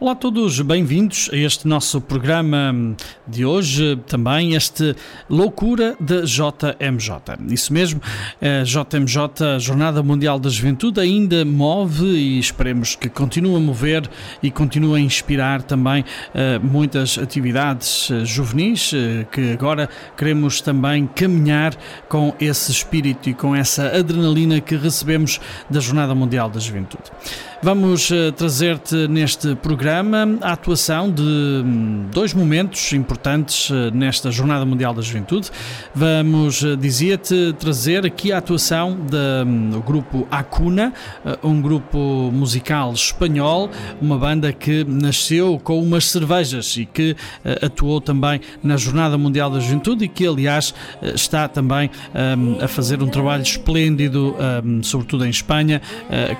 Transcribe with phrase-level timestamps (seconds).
[0.00, 2.96] Olá a todos, bem-vindos a este nosso programa
[3.28, 4.96] de hoje, também este
[5.30, 7.54] Loucura da JMJ.
[7.54, 8.00] Isso mesmo,
[8.42, 14.10] a JMJ, Jornada Mundial da Juventude, ainda move e esperemos que continue a mover
[14.42, 21.06] e continue a inspirar também uh, muitas atividades uh, juvenis, uh, que agora queremos também
[21.06, 21.72] caminhar
[22.08, 25.40] com esse espírito e com essa adrenalina que recebemos
[25.70, 27.12] da Jornada Mundial da Juventude.
[27.64, 35.00] Vamos trazer-te neste programa a atuação de hum, dois momentos importantes nesta Jornada Mundial da
[35.00, 35.48] Juventude.
[35.94, 39.16] Vamos, dizia-te, trazer aqui a atuação do
[39.48, 40.92] hum, grupo Acuna,
[41.42, 47.16] um grupo musical espanhol, uma banda que nasceu com umas cervejas e que
[47.62, 53.02] atuou também na Jornada Mundial da Juventude e que, aliás, está também um, a fazer
[53.02, 54.36] um trabalho esplêndido,
[54.82, 55.80] sobretudo em Espanha,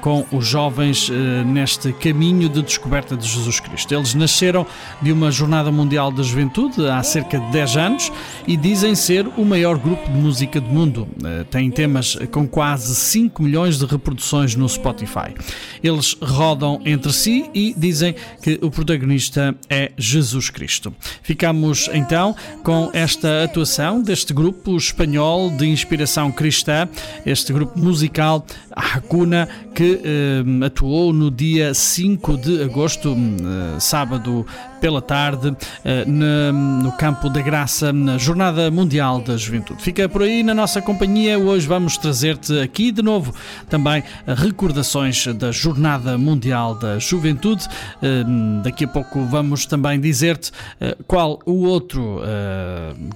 [0.02, 1.13] com os jovens
[1.46, 3.94] neste caminho de descoberta de Jesus Cristo.
[3.94, 4.66] Eles nasceram
[5.00, 8.12] de uma Jornada Mundial da Juventude há cerca de 10 anos
[8.46, 11.08] e dizem ser o maior grupo de música do mundo.
[11.16, 15.34] Uh, têm temas com quase 5 milhões de reproduções no Spotify.
[15.82, 20.94] Eles rodam entre si e dizem que o protagonista é Jesus Cristo.
[21.22, 26.88] Ficamos então com esta atuação deste grupo espanhol de inspiração cristã,
[27.24, 34.46] este grupo musical Hakuna, que eh, atuou no dia 5 de agosto, eh, sábado
[34.80, 39.82] pela tarde, eh, no Campo da Graça, na Jornada Mundial da Juventude.
[39.82, 41.38] Fica por aí na nossa companhia.
[41.38, 43.34] Hoje vamos trazer-te aqui de novo
[43.68, 47.66] também recordações da Jornada Mundial da Juventude.
[48.62, 50.52] Daqui a pouco vamos também dizer-te
[51.06, 52.20] qual o outro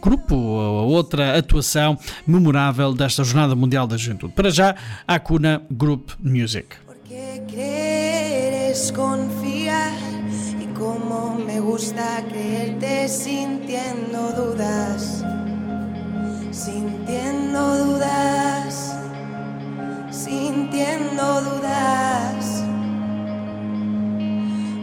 [0.00, 4.32] grupo, a outra atuação memorável desta Jornada Mundial da Juventude.
[4.32, 4.74] Para já,
[5.06, 6.87] a Cuna Group Music.
[7.08, 9.94] Porque creer es confiar
[10.60, 15.24] y como me gusta creerte sintiendo dudas,
[16.50, 18.94] sintiendo dudas,
[20.10, 22.62] sintiendo dudas.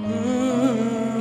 [0.10, 1.15] Oigo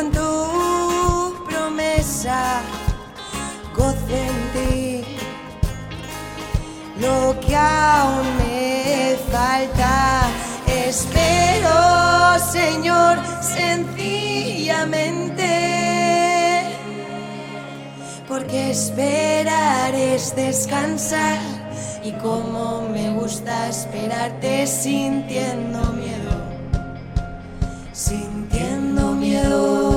[0.00, 2.62] en tu promesa,
[3.76, 5.04] gozo en ti.
[7.00, 10.22] Lo que aún me falta,
[10.66, 15.46] espero, Señor, sencillamente.
[18.28, 21.38] Porque esperar es descansar
[22.02, 26.32] y como me gusta esperarte sintiendo miedo,
[27.92, 29.89] sintiendo miedo,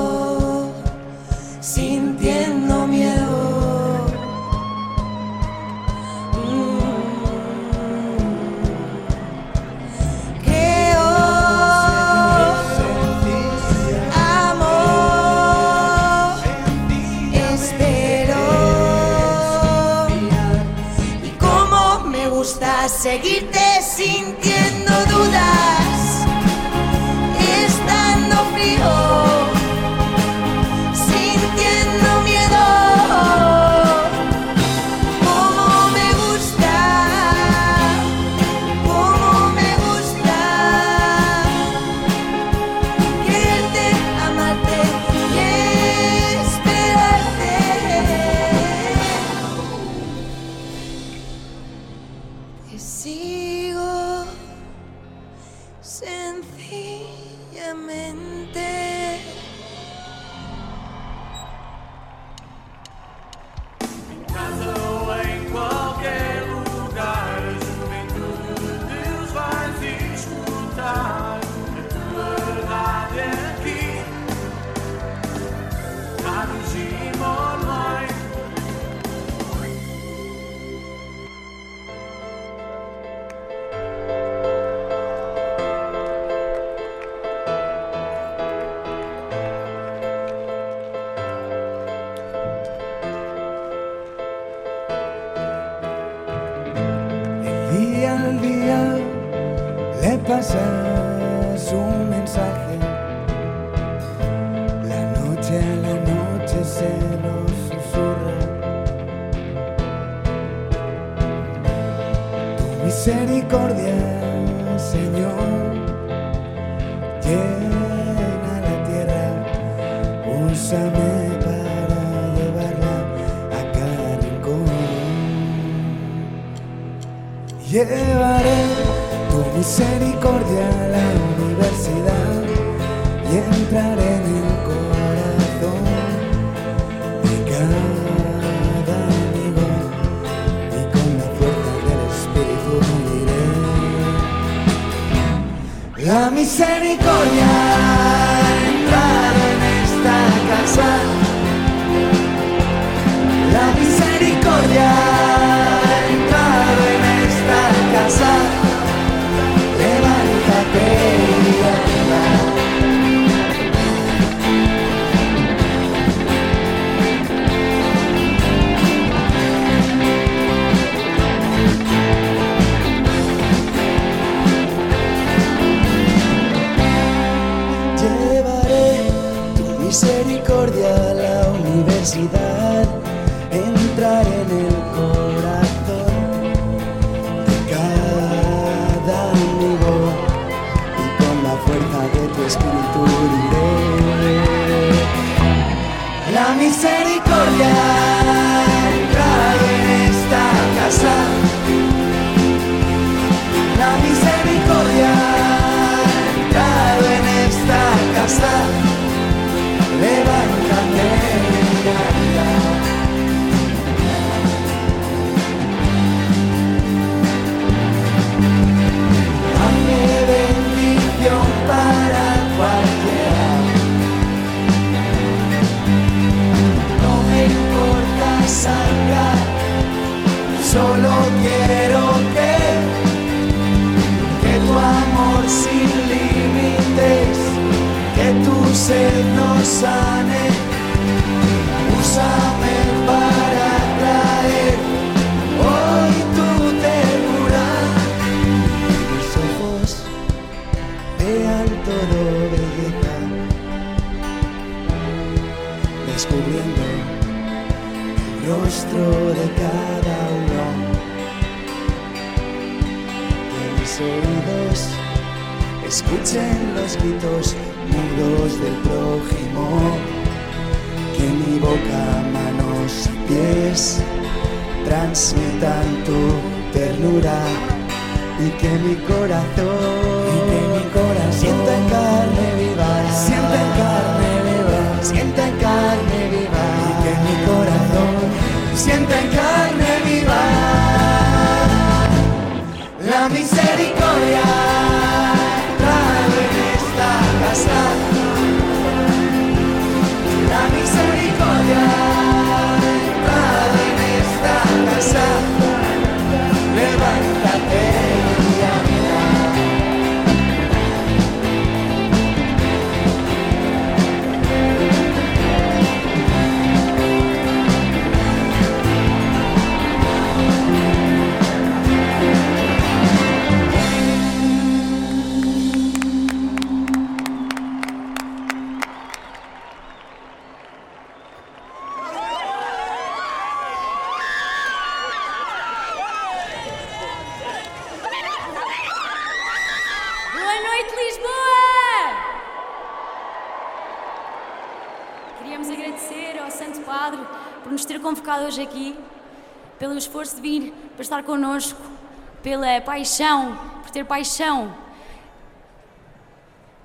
[352.93, 354.71] paixão, por ter paixão,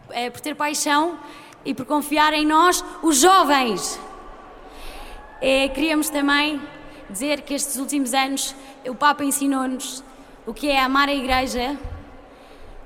[0.09, 1.19] é, por ter paixão
[1.67, 4.01] e por confiar em nós, os jovens.
[5.39, 6.63] É, queríamos também
[7.11, 10.03] dizer que estes últimos anos o Papa ensinou-nos
[10.47, 11.77] o que é amar a Igreja,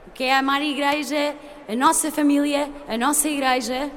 [0.09, 1.37] o que é amar a Igreja,
[1.69, 3.89] a nossa família, a nossa Igreja,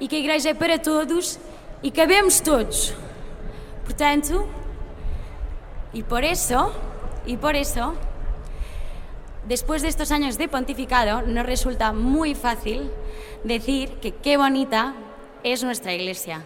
[0.00, 1.38] e que a Igreja é para todos
[1.80, 2.92] e cabemos todos.
[3.84, 4.48] Portanto,
[5.92, 6.74] e por isso,
[7.24, 7.96] e por isso,
[9.48, 12.90] después de estos años de pontificado, nos resulta muy fácil
[13.44, 14.94] decir que qué bonita
[15.42, 16.44] es nuestra iglesia.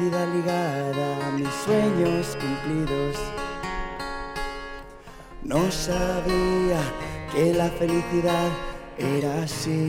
[0.00, 3.16] Ligada a mis sueños cumplidos.
[5.42, 6.80] No sabía
[7.32, 8.48] que la felicidad
[8.98, 9.88] era así.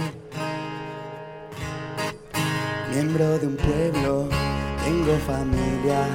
[2.91, 4.29] Miembro de un pueblo,
[4.83, 6.05] tengo familia,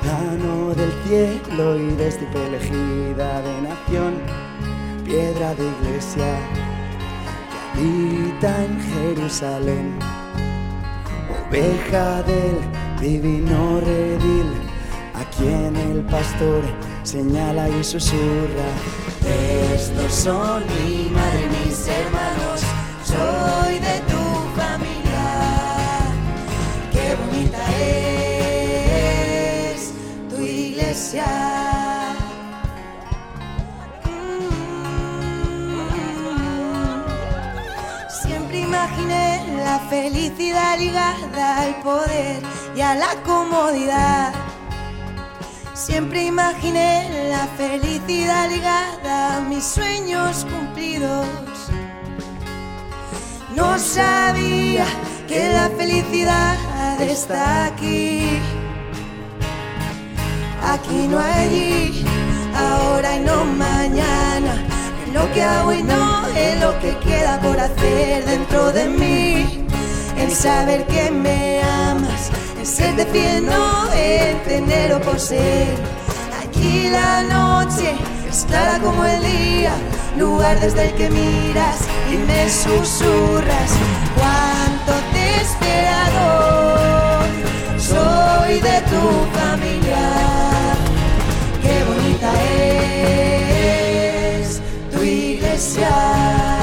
[0.00, 2.08] ciudadano del cielo y de
[2.46, 4.14] elegida de nación,
[5.04, 6.38] piedra de iglesia
[7.74, 9.98] que habita en Jerusalén,
[11.48, 12.58] oveja del
[13.00, 14.52] divino redil,
[15.14, 16.62] a quien el pastor
[17.02, 18.70] señala y susurra.
[19.74, 22.62] Estos son mi madre mis hermanos,
[39.88, 42.42] felicidad ligada al poder
[42.74, 44.32] y a la comodidad.
[45.74, 51.26] Siempre imaginé la felicidad ligada a mis sueños cumplidos.
[53.54, 54.86] No sabía
[55.28, 56.56] que la felicidad
[57.00, 58.40] está aquí.
[60.62, 62.04] Aquí no allí,
[62.56, 64.54] ahora y no mañana.
[65.12, 69.64] Lo que hago y no en lo que queda por hacer dentro de mí.
[70.16, 75.76] En saber que me amas, en ser de fiel, no en tener o poseer.
[76.42, 77.94] Aquí la noche
[78.28, 79.74] es clara como el día,
[80.18, 81.78] lugar desde el que miras
[82.10, 83.70] y me susurras.
[84.16, 87.20] Cuánto te he esperado,
[87.78, 89.02] soy de tu
[89.38, 90.04] familia.
[91.62, 92.32] Qué bonita
[94.40, 94.60] es
[94.92, 96.53] tu iglesia.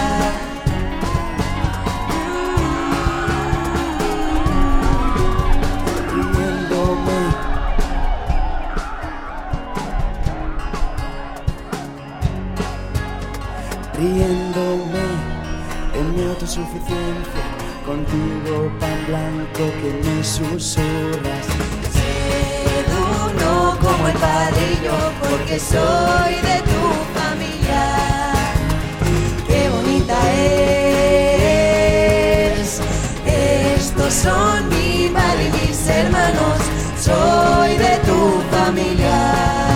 [14.02, 15.06] Riéndome
[15.94, 17.44] en mi autosuficiencia,
[17.86, 21.46] contigo pan blanco que me susurras.
[22.90, 26.82] uno como el padrillo, porque soy de tu
[27.14, 27.84] familia.
[29.48, 30.18] Qué bonita
[32.56, 32.82] es.
[33.78, 36.60] Estos son mi madre y mis hermanos.
[37.00, 39.71] Soy de tu familia.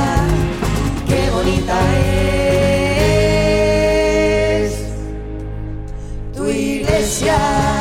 [7.25, 7.74] sky.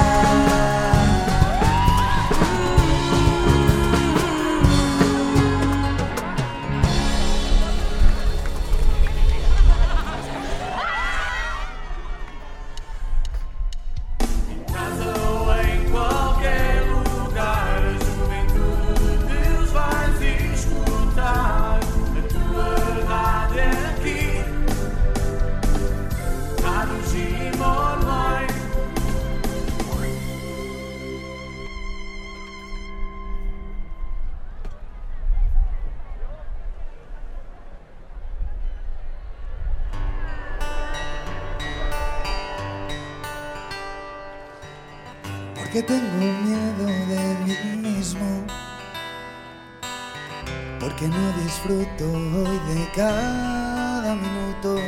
[52.03, 54.81] Hoy de cada minuto.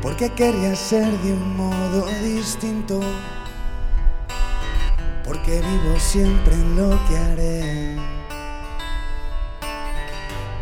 [0.00, 3.00] Porque quería ser de un modo distinto.
[5.24, 7.96] Porque vivo siempre en lo que haré.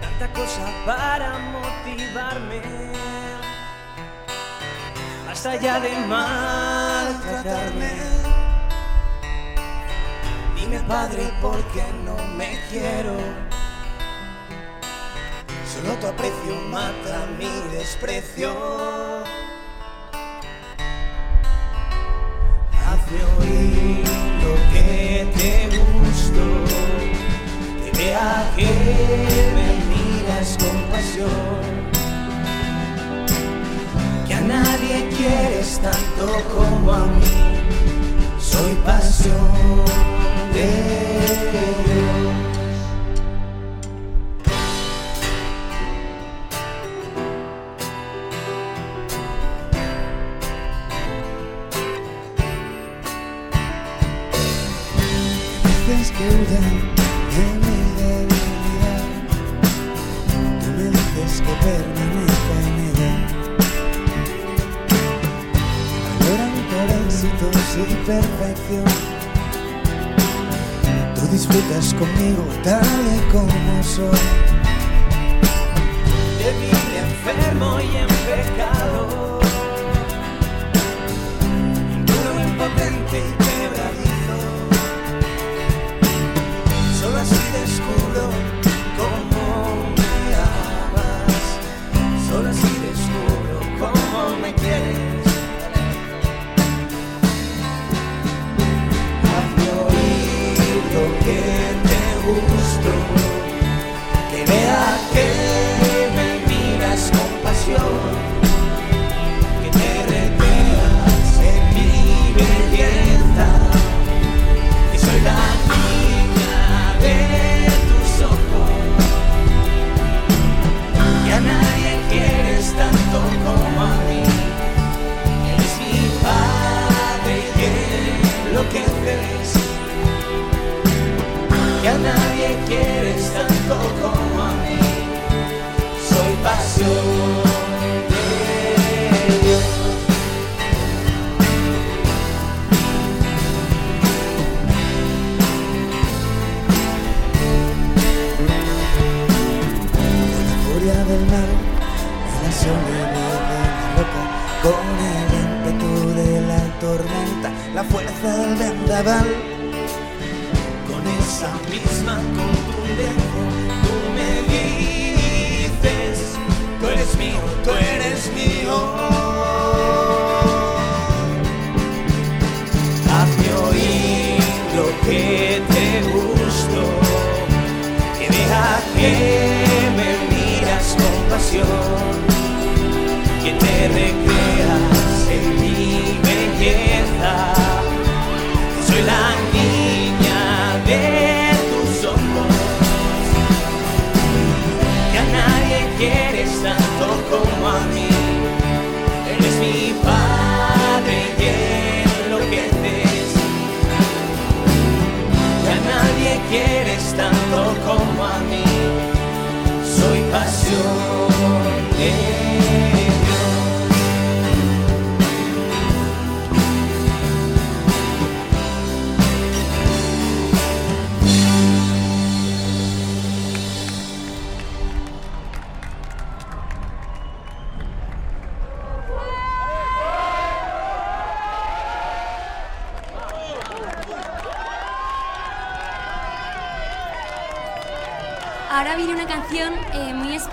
[0.00, 2.60] Tanta cosa para motivarme.
[5.26, 7.92] Basta ya de maltratarme.
[10.56, 13.59] Dime padre por qué no me quiero.
[15.80, 18.52] Solo tu aprecio mata mi desprecio.
[22.84, 23.79] Hazme oír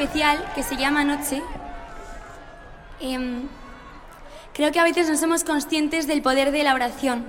[0.08, 1.42] especial que se llama Noche.
[3.02, 3.50] Em,
[4.54, 7.26] creo que a veces no somos conscientes del poder de la oración.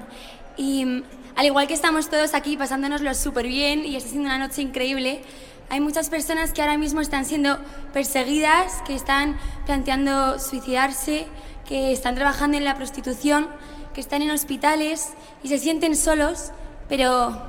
[0.56, 1.02] Y mm,
[1.34, 5.22] al igual que estamos todos aquí pasándonoslo súper bien y está siendo una noche increíble,
[5.70, 7.58] hay muchas personas que ahora mismo están siendo
[7.92, 9.36] perseguidas, que están
[9.66, 11.26] planteando suicidarse,
[11.66, 13.48] que están trabajando en la prostitución,
[13.92, 15.08] que están en hospitales
[15.42, 16.52] y se sienten solos,
[16.88, 17.42] pero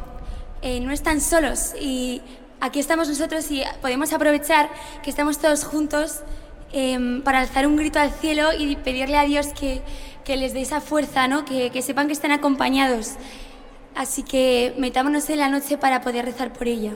[0.63, 1.75] eh, no están solos.
[1.79, 2.23] Y
[2.59, 4.69] aquí estamos nosotros y podemos aprovechar
[5.03, 6.21] que estamos todos juntos
[6.71, 9.81] em, para alzar un grito al cielo y pedirle a Dios que,
[10.23, 11.45] que les dé esa fuerza, ¿no?
[11.45, 13.13] que, que sepan que están acompañados.
[13.95, 16.93] Así que metámonos en la noche para poder rezar por ella.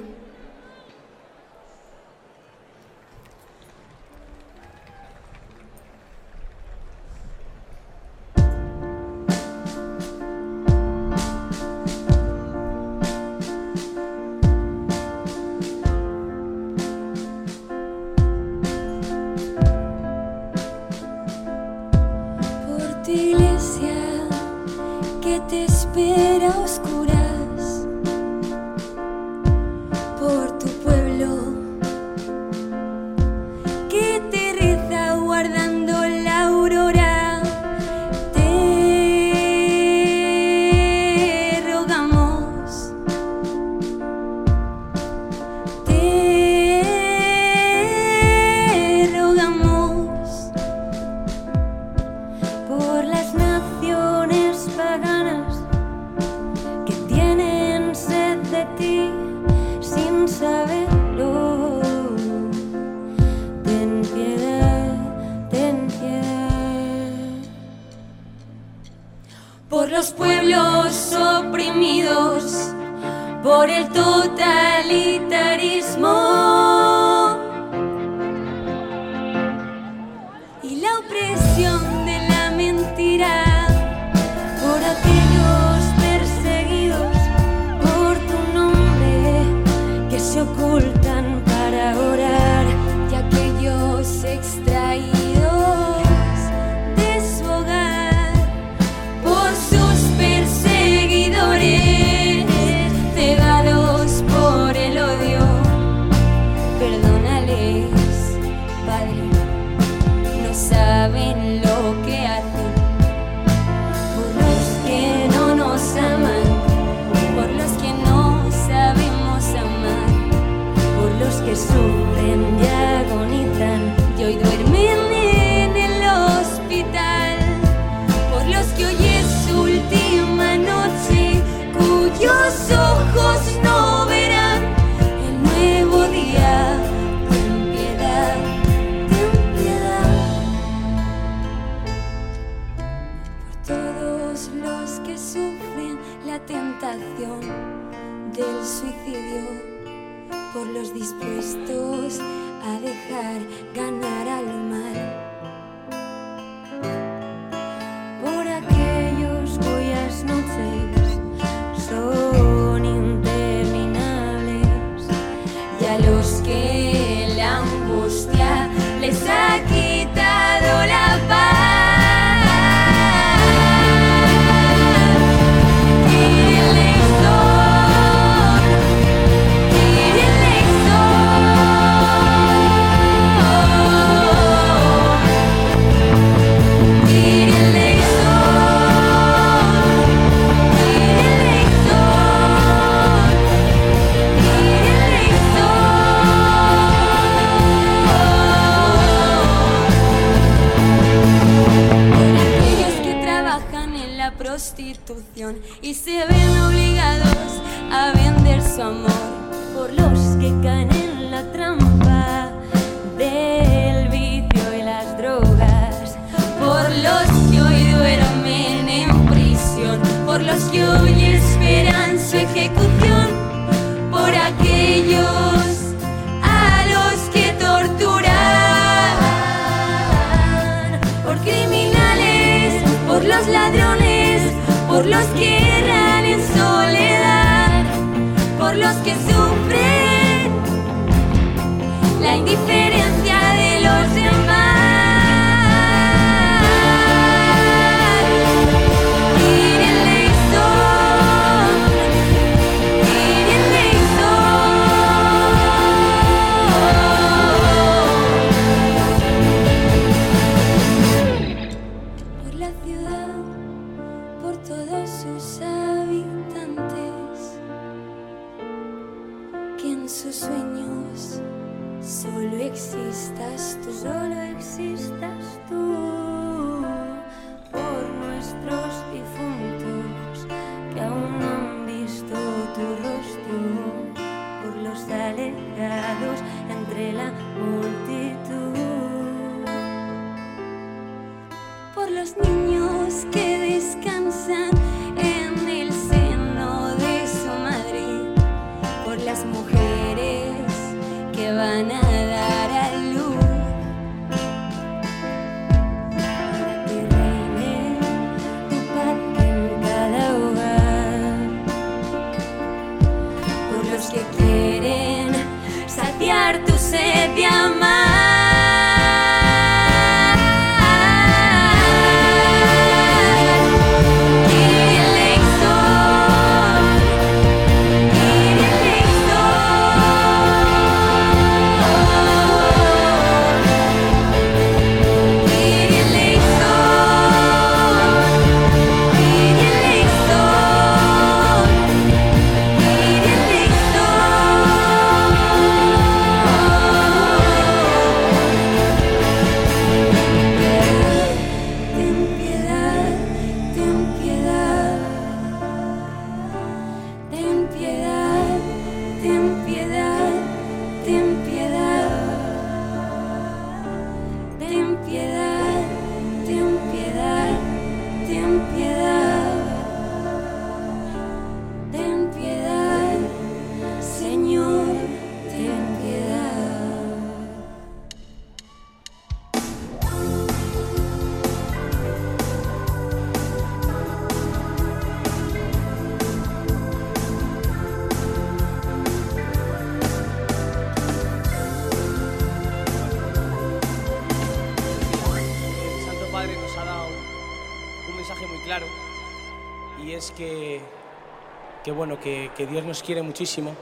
[402.56, 403.74] Que, Dios nos quiere muchísimo,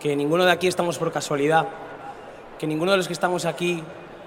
[0.00, 1.68] que ninguno de aquí estamos por casualidad,
[2.58, 3.82] que ninguno de los que estamos aquí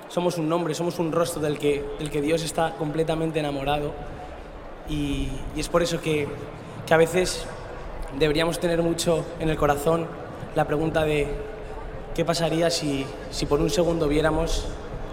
[0.08, 3.94] somos un nombre, somos un rostro del que, que Dios está completamente enamorado
[4.90, 6.28] y, y es por eso que,
[6.86, 7.46] que a veces
[8.18, 10.08] deberíamos tener mucho en el corazón
[10.56, 11.28] la pregunta de
[12.16, 14.66] qué pasaría si, si por un segundo viéramos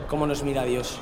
[0.08, 0.98] cómo nos mira Dios.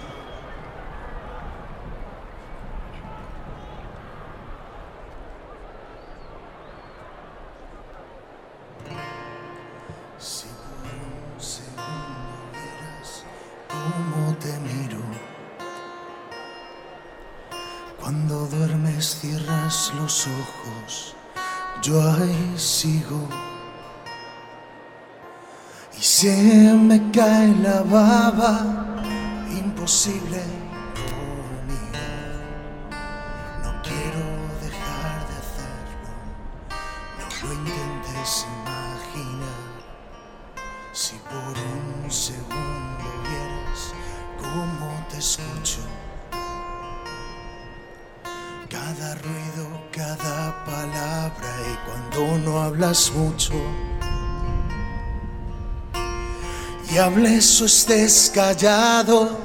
[57.54, 59.38] Hables o estés callado,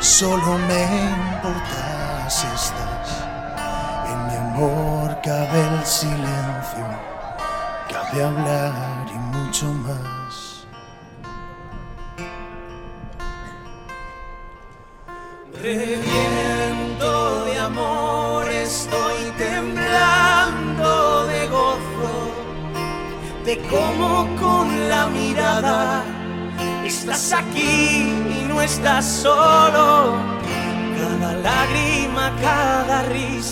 [0.00, 1.77] solo me importa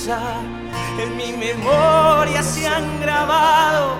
[0.08, 3.96] en mi memoria se han grabado.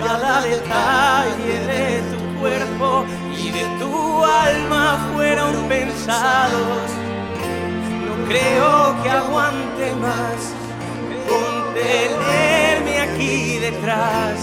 [0.00, 3.04] Cada detalle de tu cuerpo
[3.38, 6.90] y de tu alma fueron pensados.
[8.04, 10.54] No creo que aguante más
[11.28, 14.40] contenerme aquí detrás.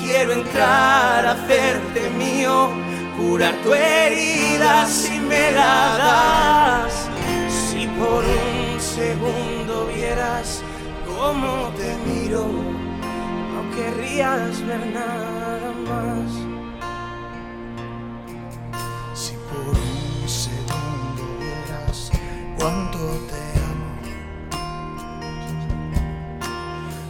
[0.00, 2.70] Quiero entrar a hacerte mío,
[3.18, 6.86] curar tu herida si me la.
[7.50, 9.55] Si por un segundo
[9.96, 10.62] vieras
[11.06, 12.46] cómo te miro,
[13.52, 16.30] no querrías ver nada más.
[19.14, 22.10] Si por un segundo vieras
[22.58, 22.98] cuánto
[23.30, 23.90] te amo,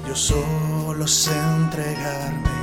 [0.06, 2.58] yo solo sé entregarme,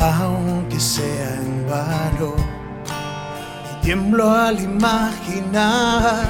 [0.00, 2.34] aunque sea en vano.
[3.70, 6.24] Y tiemblo al imaginar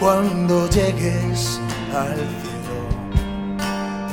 [0.00, 1.60] cuando llegues
[2.00, 2.78] al cielo,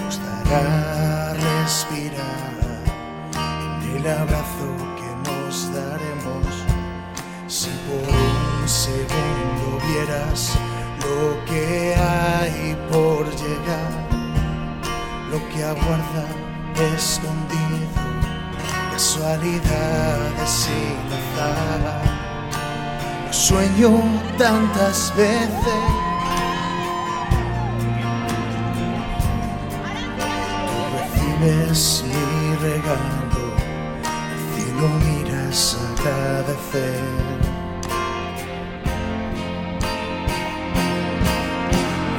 [0.01, 2.83] nos dará respirar
[3.33, 4.67] en el abrazo
[4.97, 6.45] que nos daremos.
[7.47, 10.57] Si por un segundo vieras
[11.03, 13.91] lo que hay por llegar,
[15.29, 16.25] lo que aguarda
[16.95, 18.01] escondido,
[18.91, 22.01] casualidades sin azar.
[23.27, 23.91] Lo sueño
[24.37, 26.04] tantas veces.
[31.45, 33.45] Recibes mi regalo,
[34.03, 37.03] al cielo miras agradecer.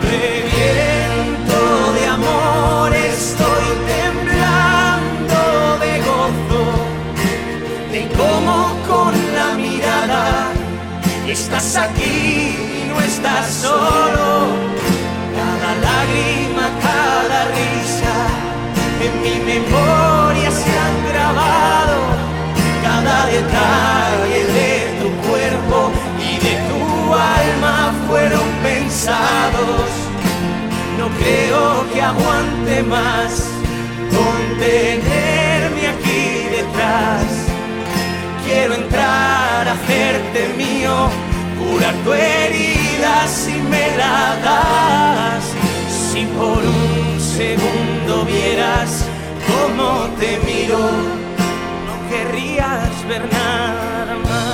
[0.03, 1.61] Reviento
[1.95, 5.41] de amor, estoy temblando
[5.81, 6.63] de gozo,
[7.91, 10.53] de cómo con la mirada
[11.27, 12.55] estás aquí
[12.89, 14.36] no estás solo.
[19.27, 21.99] Mi memoria se han grabado,
[22.83, 29.89] cada detalle de tu cuerpo y de tu alma fueron pensados.
[30.99, 33.49] No creo que aguante más
[34.17, 37.27] contenerme aquí detrás.
[38.47, 41.11] Quiero entrar a hacerte mío,
[41.59, 45.45] curar tu herida si me la das.
[46.13, 49.07] Si por un segundo vieras
[49.77, 54.47] cómo te miro, no querrías ver nada más.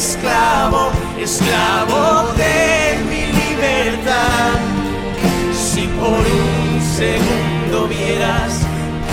[0.00, 4.56] Esclavo, esclavo de mi libertad.
[5.52, 8.52] Si por un segundo vieras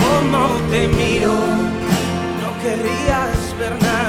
[0.00, 1.34] cómo te miro,
[2.40, 4.07] no querrías ver nada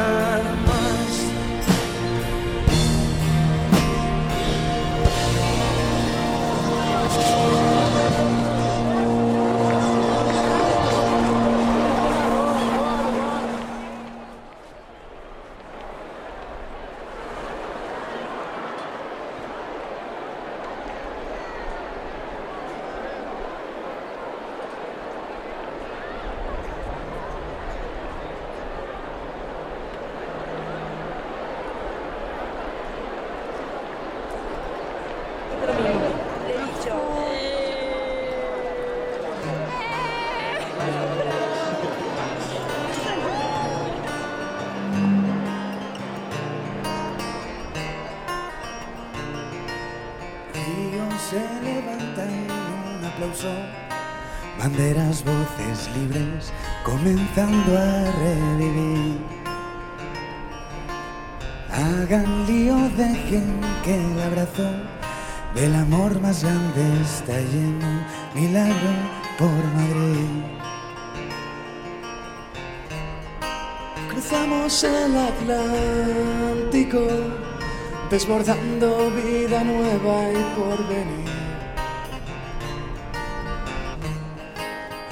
[78.09, 81.29] desbordando vida nueva y por venir.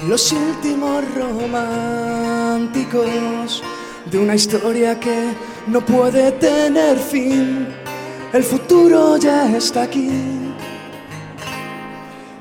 [0.08, 3.06] Los últimos románticos
[4.10, 5.34] de una historia que
[5.66, 7.68] no puede tener fin.
[8.32, 10.10] El futuro ya está aquí.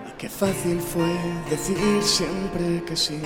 [0.08, 1.08] Y qué fácil fue
[1.50, 3.22] decir siempre que sí.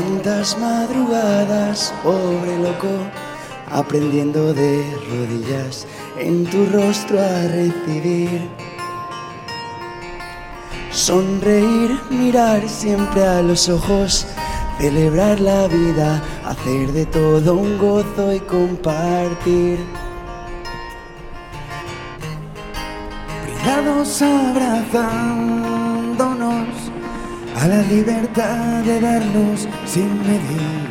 [0.00, 2.88] Cuántas madrugadas, pobre loco,
[3.70, 5.86] aprendiendo de rodillas
[6.18, 8.48] en tu rostro a recibir.
[10.90, 14.26] Sonreír, mirar siempre a los ojos,
[14.78, 19.78] celebrar la vida, hacer de todo un gozo y compartir.
[23.44, 25.79] Brindados abrazándonos
[27.60, 30.88] a la libertad de darnos sin medir.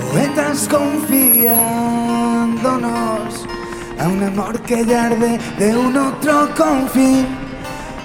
[0.00, 3.46] Poetas confiándonos
[3.98, 7.26] a un amor que ya arde de un otro confín.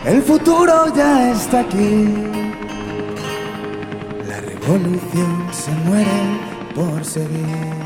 [0.05, 2.13] El futuro ya está aquí.
[4.27, 6.37] La revolución se muere
[6.75, 7.80] por seguir.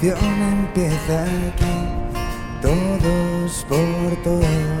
[0.00, 1.76] Revolución empieza aquí.
[2.62, 4.80] Todos por todos.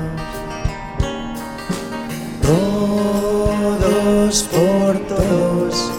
[3.60, 5.90] Todos por todos.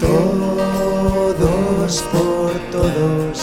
[0.00, 3.38] Todos por todos.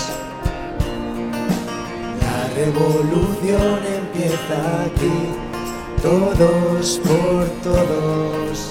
[2.21, 5.17] La revolución empieza aquí.
[6.03, 8.70] Todos por todos.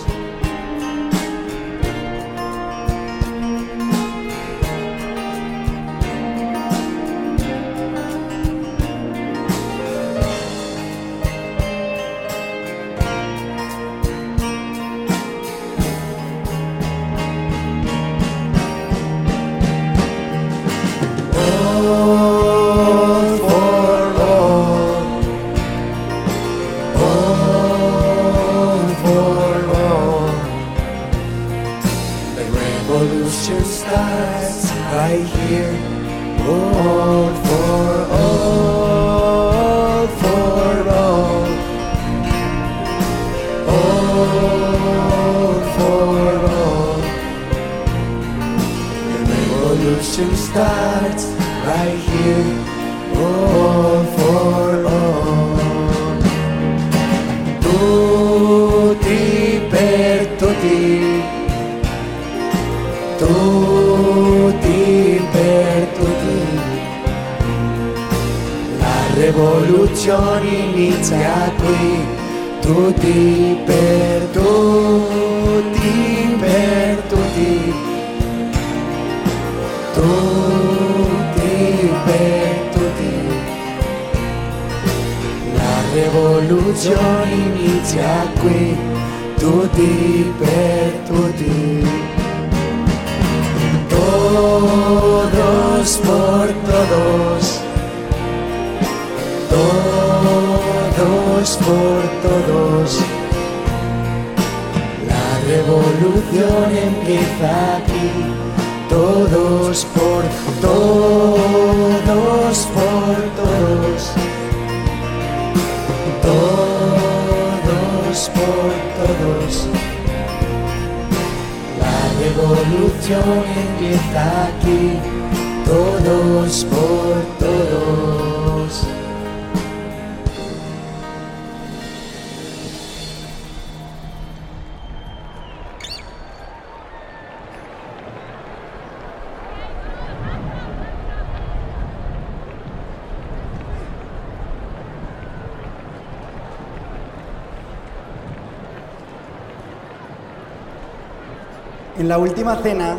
[152.57, 152.97] Cena,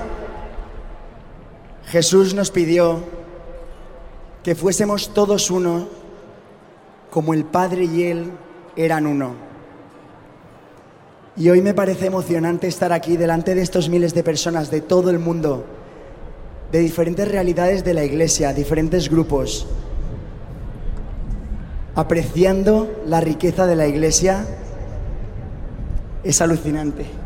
[1.87, 2.99] Jesús nos pidió
[4.43, 5.87] que fuésemos todos uno,
[7.09, 8.31] como el Padre y Él
[8.75, 9.33] eran uno.
[11.35, 15.09] Y hoy me parece emocionante estar aquí delante de estos miles de personas de todo
[15.09, 15.65] el mundo,
[16.71, 19.67] de diferentes realidades de la Iglesia, diferentes grupos,
[21.95, 24.45] apreciando la riqueza de la Iglesia.
[26.23, 27.20] Es alucinante.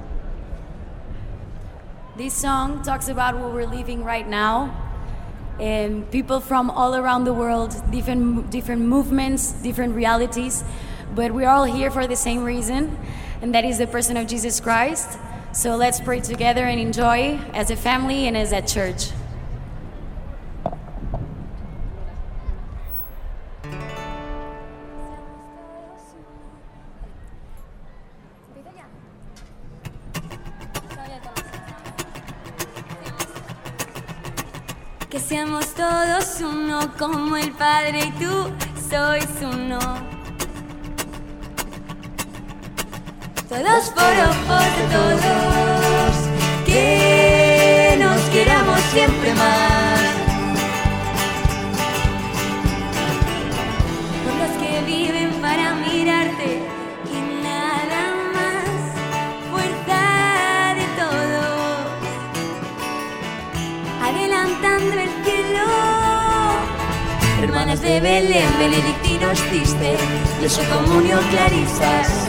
[2.17, 4.73] This song talks about what we're living right now.
[5.59, 10.63] And people from all around the world, different, different movements, different realities,
[11.13, 12.97] but we're all here for the same reason,
[13.41, 15.19] and that is the person of Jesus Christ.
[15.51, 19.11] So let's pray together and enjoy as a family and as a church.
[36.97, 38.49] Como el Padre y tú
[38.89, 39.79] sois uno.
[43.49, 46.15] Todos por de todos,
[46.65, 49.94] que nos queramos siempre más.
[67.65, 69.97] Hermanas de Belén, benedictinos cister,
[70.39, 72.27] de su comunión clarisas,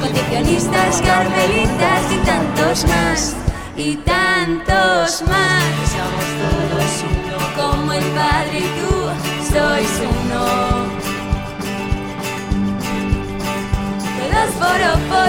[0.00, 3.36] concepcionistas, carmelitas y tantos más,
[3.76, 5.64] y tantos más.
[5.92, 10.44] Somos todos uno, como el Padre y tú sois uno.
[14.16, 14.80] Todos por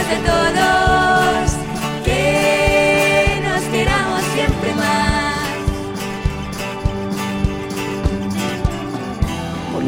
[0.08, 1.52] de todos,
[2.06, 2.61] que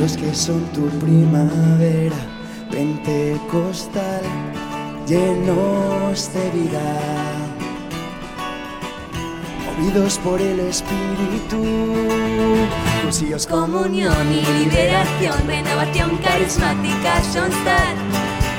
[0.04, 2.18] los que son tu primavera
[2.70, 4.22] pentecostal,
[5.08, 7.00] llenos de vida,
[9.66, 11.64] movidos por el Espíritu,
[13.02, 17.96] cursillos Comunión y liberación, renovación carismática, Sonstar,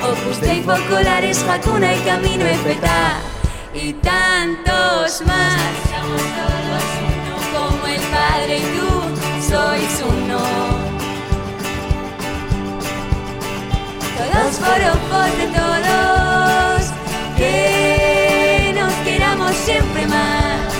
[0.01, 3.19] Opus Dei Focolares, Hakuna y Camino Efetá,
[3.71, 5.61] y tantos más.
[5.91, 10.84] Somos todos uno, como el Padre y tú sois uno.
[14.17, 14.79] Todos por
[15.39, 16.81] de todos,
[17.37, 20.75] que nos queramos siempre más.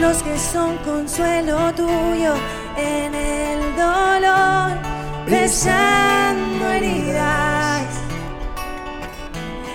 [0.00, 2.34] los que son consuelo tuyo
[2.76, 4.78] en el dolor,
[5.26, 7.86] besando heridas,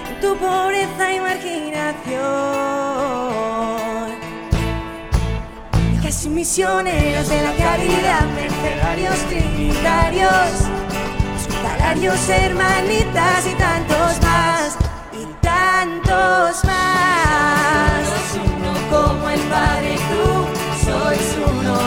[0.10, 3.79] en tu pobreza y marginación.
[6.10, 10.66] Hijas y misioneros de la caridad, mercenarios, trinitarios,
[11.38, 14.76] hospitalarios, hermanitas y tantos más,
[15.14, 18.39] y tantos más.
[18.43, 20.47] uno como el Padre tú
[20.84, 21.78] sois uno.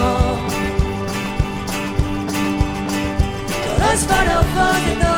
[3.67, 5.12] Todos por ojos de todos,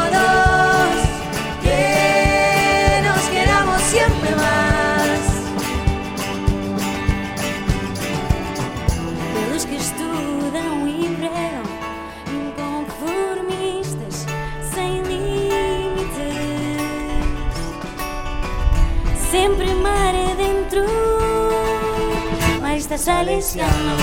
[22.95, 24.03] Maristas salesianos,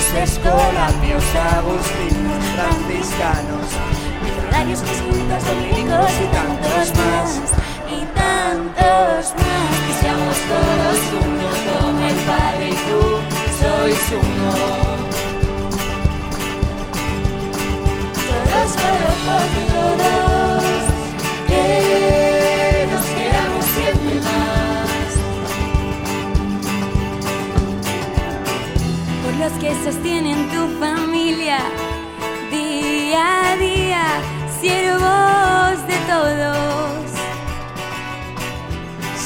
[1.34, 3.68] agustinos, franciscanos,
[4.50, 7.30] diarios, los juntos, domingos y tantos más.
[7.88, 9.72] Y tantos más.
[9.88, 13.02] Que seamos todos uno como el Padre y tú
[13.62, 14.52] sois uno.
[18.52, 19.01] Todos.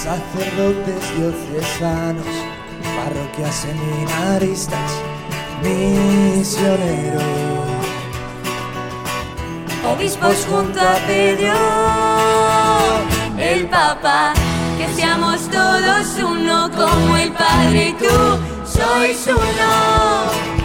[0.05, 2.27] Sacerdotes diocesanos,
[2.95, 4.91] parroquias seminaristas,
[5.63, 7.23] misioneros.
[9.83, 11.55] Obispos junto a Pedro,
[13.39, 14.35] el Papa,
[14.77, 20.55] que seamos todos uno como el Padre y tú sois uno.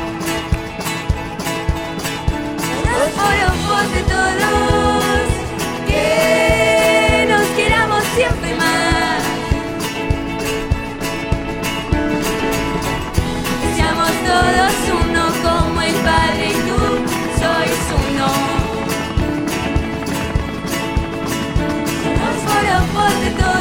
[3.47, 5.05] Ojos de todos,
[5.87, 8.60] que nos queramos siempre
[14.41, 16.79] todos uno como el Padre y tú
[17.41, 18.29] sois uno.
[22.05, 22.39] Todos
[22.95, 23.60] por de todos,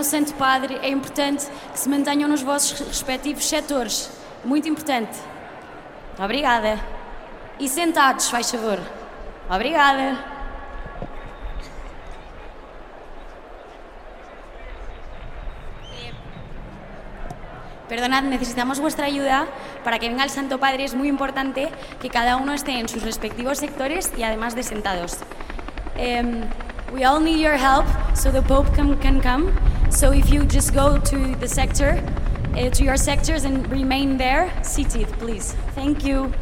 [0.00, 0.78] o Santo Padre.
[0.82, 4.10] É importante que se mantenham nos vossos respectivos setores.
[4.44, 5.18] Muito importante.
[6.18, 6.80] Obrigada.
[7.58, 8.78] E sentados, faz favor.
[9.48, 10.32] Obrigada.
[17.88, 19.46] Perdonad, necesitamos vuestra ayuda
[19.84, 20.84] para que venga el Santo Padre.
[20.84, 21.68] Es muy importante
[22.00, 25.18] que cada uno esté en sus respectivos sectores y además de sentados.
[25.96, 26.40] Um,
[26.94, 27.84] we all need your help
[28.14, 29.52] so the Pope can, can come.
[29.92, 32.02] So if you just go to the sector,
[32.56, 35.52] uh, to your sectors and remain there, seated, please.
[35.74, 36.32] Thank you.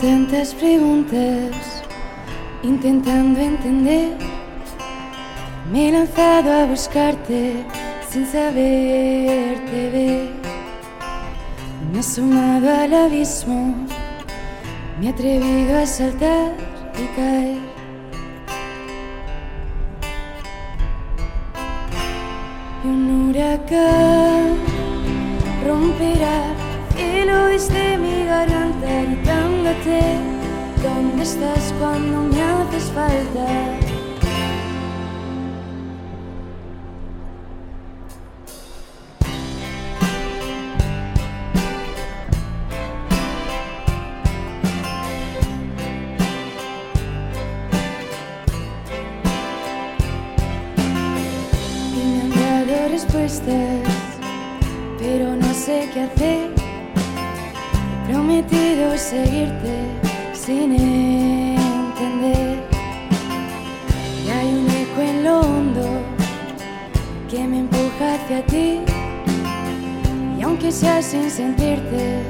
[0.00, 1.82] Tantas preguntas,
[2.62, 4.16] intentando entender.
[5.72, 7.64] Me he lanzado a buscarte
[8.08, 10.30] sin saberte ver.
[11.92, 13.74] Me he sumado al abismo,
[15.00, 16.52] me he atrevido a saltar
[16.94, 17.58] y caer.
[22.84, 24.56] Y un huracán
[25.66, 26.57] romperá
[27.28, 30.00] cielo desde mi garganta gritándote
[30.82, 33.46] ¿Dónde estás cuando me haces falta?
[51.94, 53.88] Me han dado respuestas,
[54.98, 56.57] pero no sé qué hacer.
[58.08, 59.84] Prometido seguirte
[60.32, 62.56] sin entender.
[64.24, 65.86] Y hay un eco en lo hondo
[67.30, 68.80] que me empuja hacia ti.
[70.38, 72.22] Y aunque sea sin sentirte,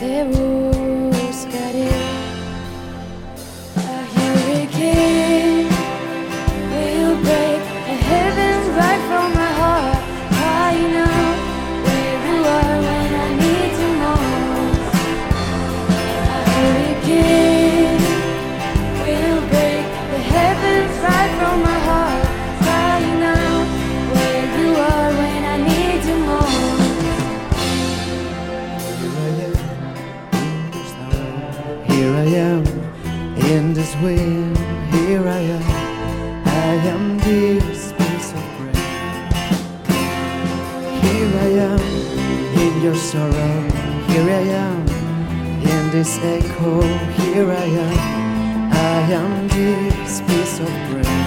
[0.00, 2.09] te buscaré.
[43.10, 43.62] Sorrow.
[44.06, 44.86] Here I am
[45.66, 46.80] in this echo.
[47.18, 48.72] Here I am.
[48.72, 51.19] I am this piece of bread.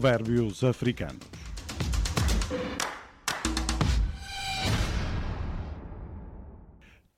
[0.00, 1.28] Provérbios africanos.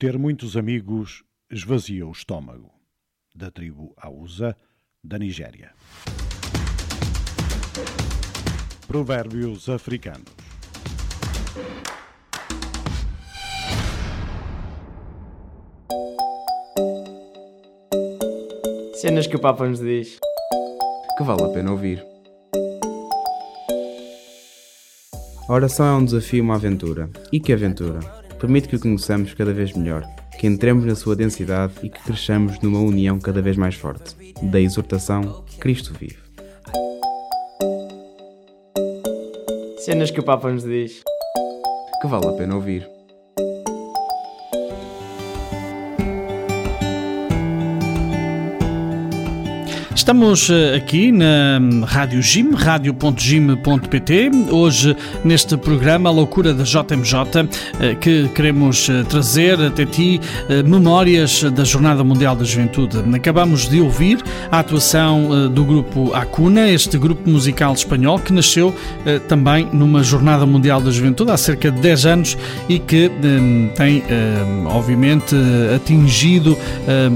[0.00, 2.72] Ter muitos amigos esvazia o estômago.
[3.32, 4.56] Da tribo Hausa,
[5.00, 5.72] da Nigéria.
[8.88, 10.34] Provérbios africanos.
[19.00, 20.18] Cenas que o Papa nos diz
[21.16, 22.11] que vale a pena ouvir.
[25.48, 27.10] A oração é um desafio e uma aventura.
[27.32, 27.98] E que aventura!
[28.38, 30.04] Permite que o conheçamos cada vez melhor,
[30.38, 34.14] que entremos na sua densidade e que cresçamos numa união cada vez mais forte.
[34.40, 36.18] Da exortação, Cristo vive.
[39.78, 41.02] Cenas que o Papa nos diz
[42.00, 42.88] que vale a pena ouvir.
[50.02, 57.48] Estamos eh, aqui na hum, Rádio Jim, radio.jim.pt, hoje neste programa A Loucura da JMJ,
[57.78, 60.20] eh, que queremos eh, trazer até ti
[60.66, 62.98] memórias da Jornada Mundial da Juventude.
[63.14, 64.18] Acabamos de ouvir
[64.50, 68.74] a atuação do grupo Acuna, este grupo musical espanhol que nasceu
[69.28, 72.38] também numa Jornada Mundial da Juventude há cerca de 10 anos
[72.68, 75.36] e que hum, tem, hum, obviamente,
[75.76, 76.58] atingido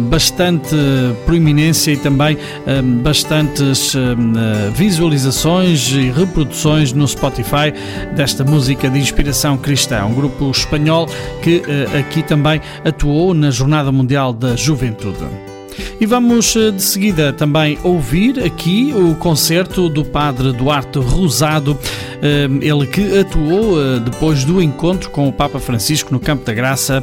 [0.09, 0.77] bastante
[1.25, 2.39] proeminência e também
[2.83, 7.73] bastantes eh, visualizações e reproduções no Spotify
[8.15, 10.05] desta música de inspiração cristã.
[10.05, 11.07] Um grupo espanhol
[11.43, 15.56] que eh, aqui também atuou na Jornada Mundial da Juventude.
[16.01, 21.79] E vamos eh, de seguida também ouvir aqui o concerto do Padre Duarte Rosado,
[22.23, 26.53] eh, ele que atuou eh, depois do encontro com o Papa Francisco no Campo da
[26.53, 27.03] Graça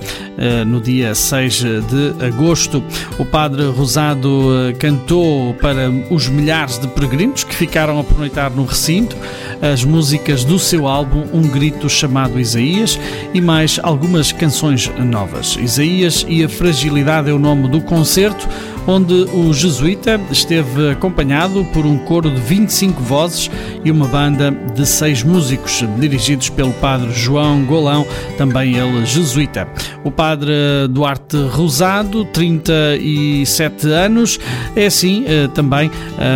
[0.65, 2.84] no dia 6 de agosto.
[3.17, 9.15] O Padre Rosado cantou para os milhares de peregrinos que ficaram a pernoitar no recinto
[9.61, 12.99] as músicas do seu álbum Um Grito chamado Isaías
[13.34, 15.55] e mais algumas canções novas.
[15.55, 18.47] Isaías e a Fragilidade é o nome do concerto
[18.88, 23.49] onde o jesuíta esteve acompanhado por um coro de 25 vozes
[23.84, 28.05] e uma banda de seis músicos, dirigidos pelo padre João Golão,
[28.38, 29.67] também ele jesuíta.
[30.03, 30.53] O padre
[30.89, 34.39] Duarte Rosado, 37 anos,
[34.75, 35.89] é assim eh, também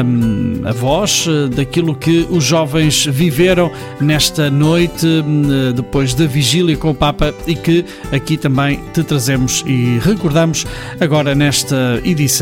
[0.06, 6.78] hum, a voz eh, daquilo que os jovens viveram nesta noite, hum, depois da vigília
[6.78, 10.66] com o Papa e que aqui também te trazemos e recordamos
[11.00, 12.37] agora nesta edição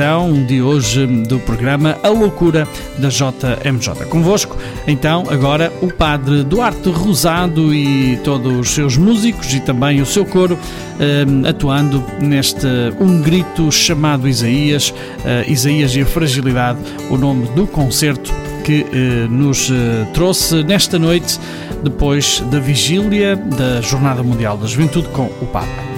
[0.45, 2.67] de hoje do programa A Loucura
[2.97, 4.05] da JMJ.
[4.09, 10.05] Convosco, então, agora o Padre Duarte Rosado e todos os seus músicos e também o
[10.05, 10.59] seu coro
[10.99, 12.67] eh, atuando neste
[12.99, 14.93] Um Grito chamado Isaías,
[15.23, 16.79] eh, Isaías e a Fragilidade,
[17.09, 18.33] o nome do concerto
[18.65, 21.39] que eh, nos eh, trouxe nesta noite,
[21.81, 25.95] depois da vigília da Jornada Mundial da Juventude com o Papa.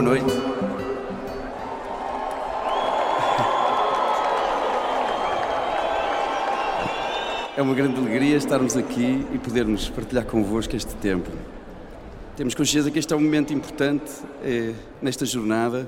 [0.00, 0.39] boa noite.
[7.60, 11.28] É uma grande alegria estarmos aqui e podermos partilhar convosco este tempo.
[12.34, 14.10] Temos consciência que este é um momento importante
[14.42, 15.86] eh, nesta jornada.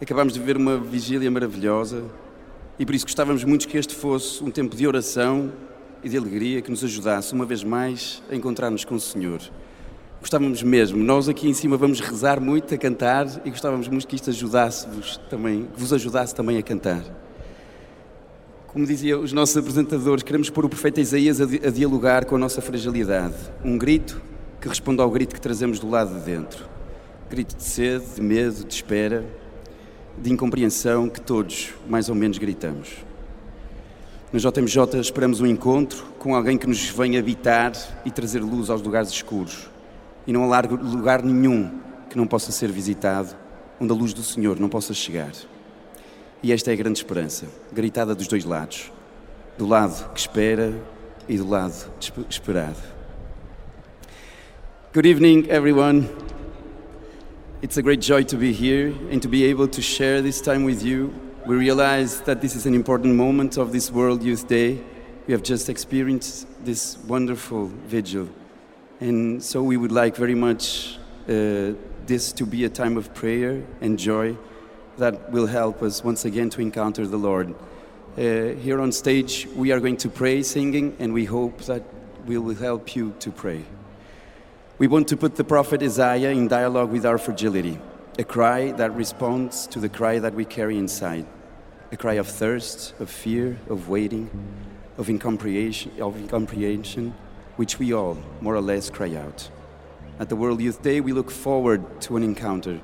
[0.00, 2.04] Acabámos de viver uma vigília maravilhosa
[2.78, 5.52] e por isso gostávamos muito que este fosse um tempo de oração
[6.04, 9.40] e de alegria que nos ajudasse uma vez mais a encontrar-nos com o Senhor.
[10.20, 14.14] Gostávamos mesmo, nós aqui em cima vamos rezar muito a cantar e gostávamos muito que
[14.14, 17.21] isto ajudasse-vos também, que vos ajudasse também a cantar.
[18.72, 22.36] Como diziam os nossos apresentadores, queremos pôr o profeta Isaías a, di a dialogar com
[22.36, 23.34] a nossa fragilidade.
[23.62, 24.18] Um grito
[24.62, 26.66] que responde ao grito que trazemos do lado de dentro.
[27.28, 29.26] Grito de sede, de medo, de espera,
[30.16, 32.88] de incompreensão que todos mais ou menos gritamos.
[34.32, 37.72] Na JMJ esperamos um encontro com alguém que nos venha habitar
[38.06, 39.68] e trazer luz aos lugares escuros.
[40.26, 43.36] E não há lugar nenhum que não possa ser visitado,
[43.78, 45.32] onde a luz do Senhor não possa chegar.
[46.42, 48.90] E esta é a grande esperança, gritada dos dois lados.
[49.56, 50.74] Do lado que espera
[51.28, 51.72] e do lado
[52.28, 52.78] esperado.
[54.92, 56.08] Good evening, everyone.
[57.62, 60.64] It's a great joy to be here and to be able to share this time
[60.64, 61.12] with you.
[61.46, 64.80] We realize that this is an important moment of this World Youth Day.
[65.28, 68.28] We have just experienced this wonderful vigil.
[69.00, 71.74] And so we would like very much uh,
[72.04, 74.36] this to be a time of prayer and joy
[74.98, 77.54] that will help us once again to encounter the Lord.
[78.16, 81.82] Uh, here on stage, we are going to pray singing, and we hope that
[82.26, 83.64] we will help you to pray.
[84.78, 87.78] We want to put the prophet Isaiah in dialogue with our fragility,
[88.18, 91.26] a cry that responds to the cry that we carry inside,
[91.90, 94.28] a cry of thirst, of fear, of waiting,
[94.98, 97.14] of incomprehension, of incomprehension
[97.56, 99.48] which we all, more or less, cry out.
[100.18, 102.80] At the World Youth Day, we look forward to an encounter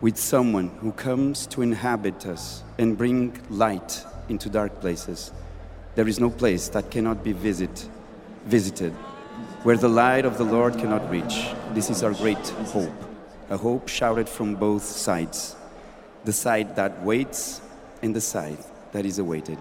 [0.00, 5.32] with someone who comes to inhabit us and bring light into dark places.
[5.94, 7.88] There is no place that cannot be visit,
[8.44, 8.92] visited
[9.62, 11.48] where the light of the Lord cannot reach.
[11.72, 12.92] This is our great hope,
[13.50, 15.56] a hope shouted from both sides
[16.24, 17.60] the side that waits
[18.02, 18.58] and the side
[18.92, 19.58] that is awaited.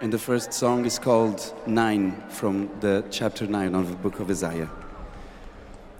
[0.00, 4.30] And the first song is called Nine from the chapter 9 of the book of
[4.30, 4.68] Isaiah.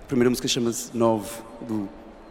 [0.09, 1.89] Primeira música chama-se 9, do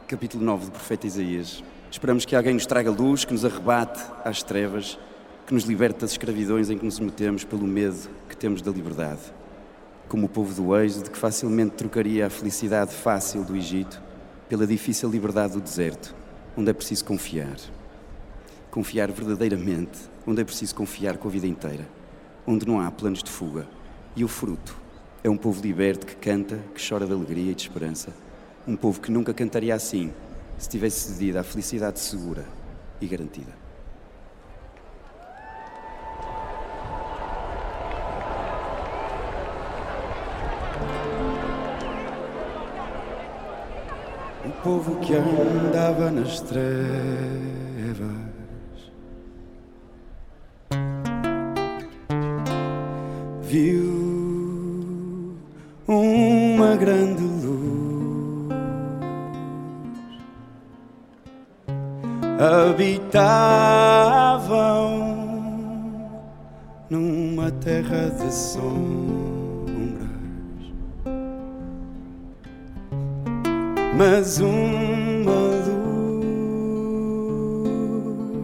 [0.08, 1.64] capítulo 9 do profeta Isaías.
[1.90, 5.00] Esperamos que alguém nos traga luz, que nos arrebate às trevas,
[5.48, 9.22] que nos liberte das escravidões em que nos metemos pelo medo que temos da liberdade.
[10.08, 14.02] Como o povo do êxodo, que facilmente trocaria a felicidade fácil do Egito
[14.48, 16.16] pela difícil liberdade do deserto,
[16.56, 17.58] onde é preciso confiar.
[18.70, 21.88] Confiar verdadeiramente, onde é preciso confiar com a vida inteira,
[22.46, 23.68] onde não há planos de fuga.
[24.16, 24.78] E o fruto
[25.24, 28.25] é um povo liberto que canta, que chora de alegria e de esperança.
[28.68, 30.12] Um povo que nunca cantaria assim
[30.58, 32.46] se tivesse cedido à felicidade segura
[33.00, 33.54] e garantida.
[44.46, 46.66] O povo que andava nas trevas
[53.44, 53.86] viu
[55.88, 57.75] uma grande luz.
[62.38, 63.16] Habitavam
[66.90, 68.66] numa terra de sombras,
[73.98, 75.32] mas uma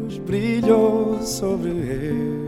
[0.08, 2.42] luz brilhou sobre eles.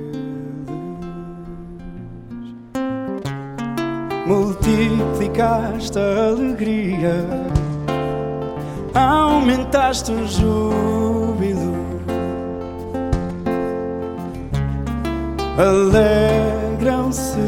[4.26, 7.26] multiplicaste a alegria,
[8.94, 11.12] aumentaste o júbilo,
[15.58, 17.39] alegram-se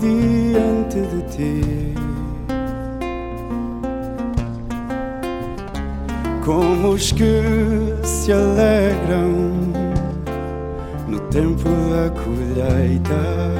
[0.00, 1.94] diante de ti.
[6.44, 7.42] Como os que
[8.04, 9.32] se alegram
[11.08, 13.56] no tempo da colheita.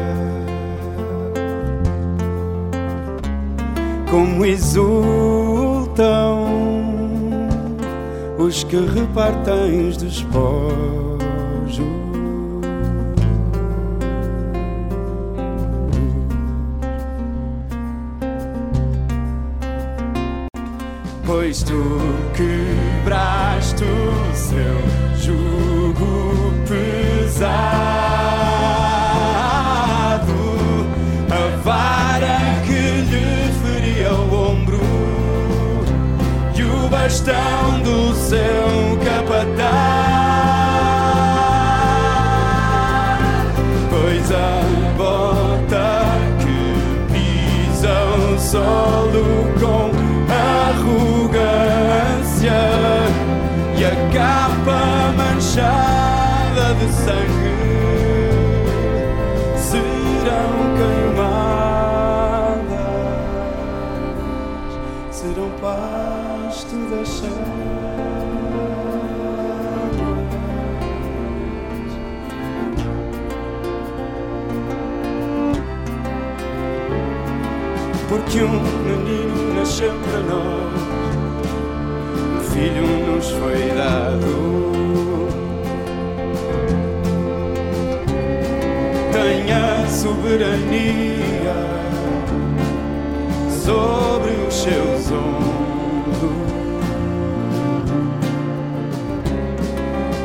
[4.17, 5.87] como exultam
[8.39, 11.06] os que repartem os despojos.
[21.25, 21.75] Pois tu
[22.35, 24.81] quebraste o seu
[25.21, 27.47] jugo pesado,
[31.31, 34.87] a vara que lhe feria o ombro
[37.07, 40.06] bastão do seu capataz.
[57.07, 57.55] Sangue
[59.57, 61.37] serão queimadas,
[65.13, 67.23] serão pasto das
[78.09, 80.83] Porque um menino nasceu para nós,
[82.35, 84.76] um filho nos foi dado.
[90.07, 91.57] Soberania
[93.65, 96.37] sobre os seus ombros.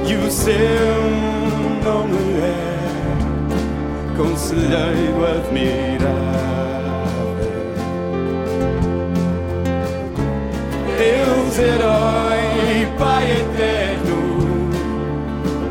[0.07, 0.53] E o seu
[1.83, 6.11] nome é Conselheiro Admirável.
[10.99, 14.69] Deus herói, Pai eterno,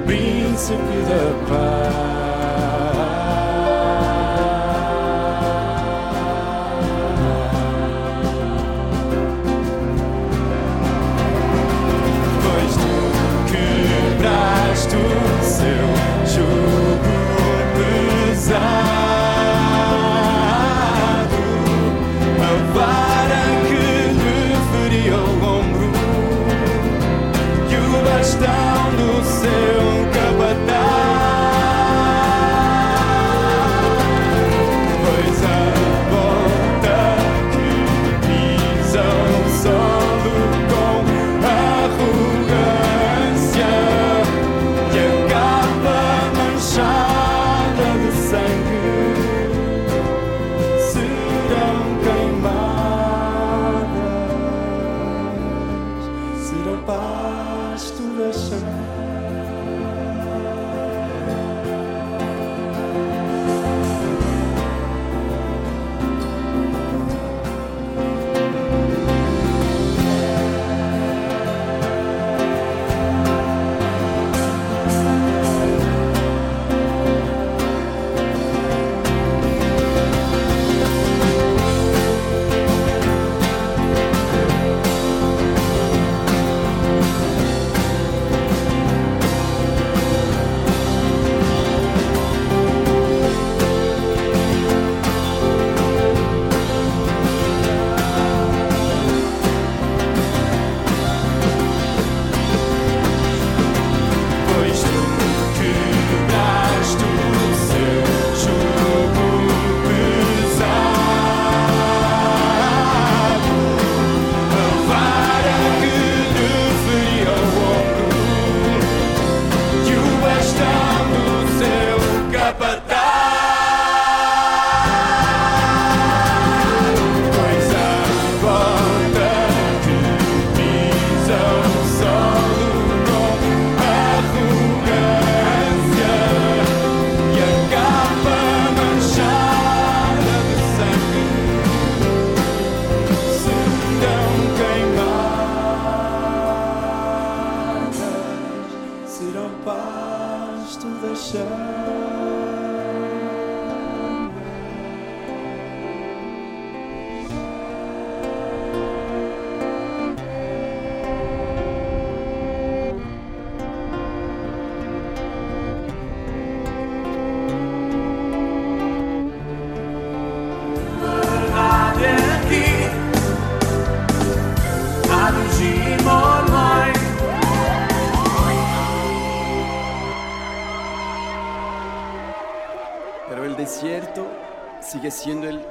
[0.04, 1.99] Príncipe da paz.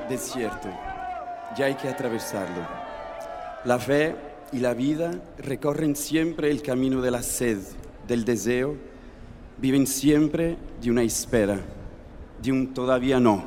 [0.10, 0.68] Desierto.
[1.55, 2.68] Ya hay que atravesarlo.
[3.64, 4.16] La fe
[4.51, 7.60] y la vida recorren siempre el camino de la sed,
[8.07, 8.76] del deseo.
[9.57, 11.60] Viven siempre de una espera,
[12.41, 13.43] de un todavía no.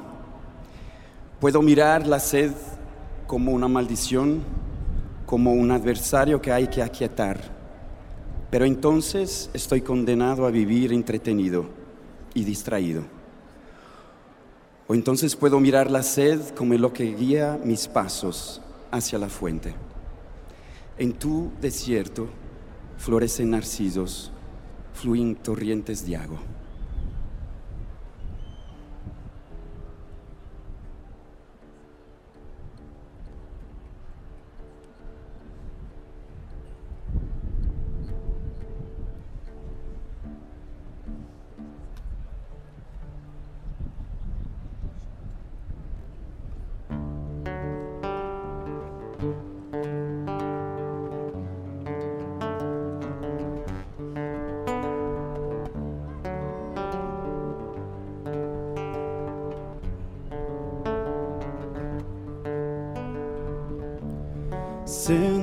[1.40, 2.52] Puedo mirar la sed
[3.26, 4.42] como una maldición,
[5.26, 7.40] como un adversario que hay que aquietar.
[8.50, 11.64] Pero entonces estoy condenado a vivir entretenido
[12.34, 13.21] y distraído.
[14.92, 19.74] O entonces puedo mirar la sed como lo que guía mis pasos hacia la fuente.
[20.98, 22.28] En tu desierto
[22.98, 24.30] florecen narcisos,
[24.92, 26.42] fluyen torrentes de agua.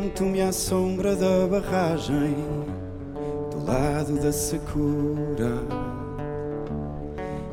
[0.10, 2.36] Sento-me à sombra da barragem,
[3.52, 5.62] do lado da secura.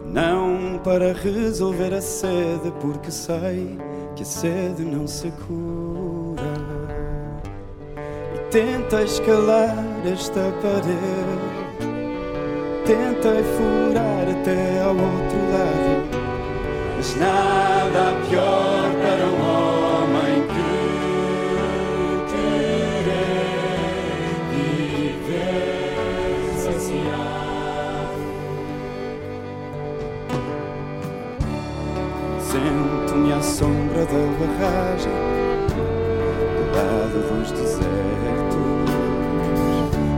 [0.06, 3.76] Não para resolver a sede, porque sei
[4.14, 6.42] que a sede não se cura.
[8.34, 9.76] E tenta escalar
[10.10, 11.84] esta parede,
[12.86, 16.08] tentei furar até ao outro lado,
[16.96, 18.85] mas nada pior
[33.96, 35.12] sombra da barragem,
[36.56, 37.86] do lado dos desertos,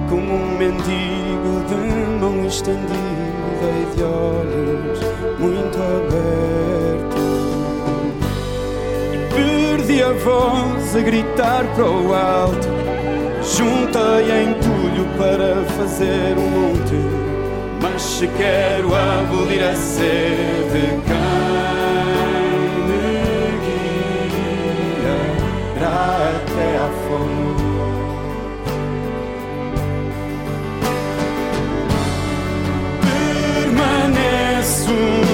[0.09, 1.77] como um mendigo de
[2.21, 2.89] mão estendida
[3.63, 4.99] e de olhos
[5.39, 7.29] muito abertos.
[9.35, 12.69] Perdi a voz a gritar para o alto,
[13.43, 16.97] juntei entulho para fazer um monte.
[17.81, 21.38] Mas se quero abolir a sede, quem
[33.79, 35.28] Permaneço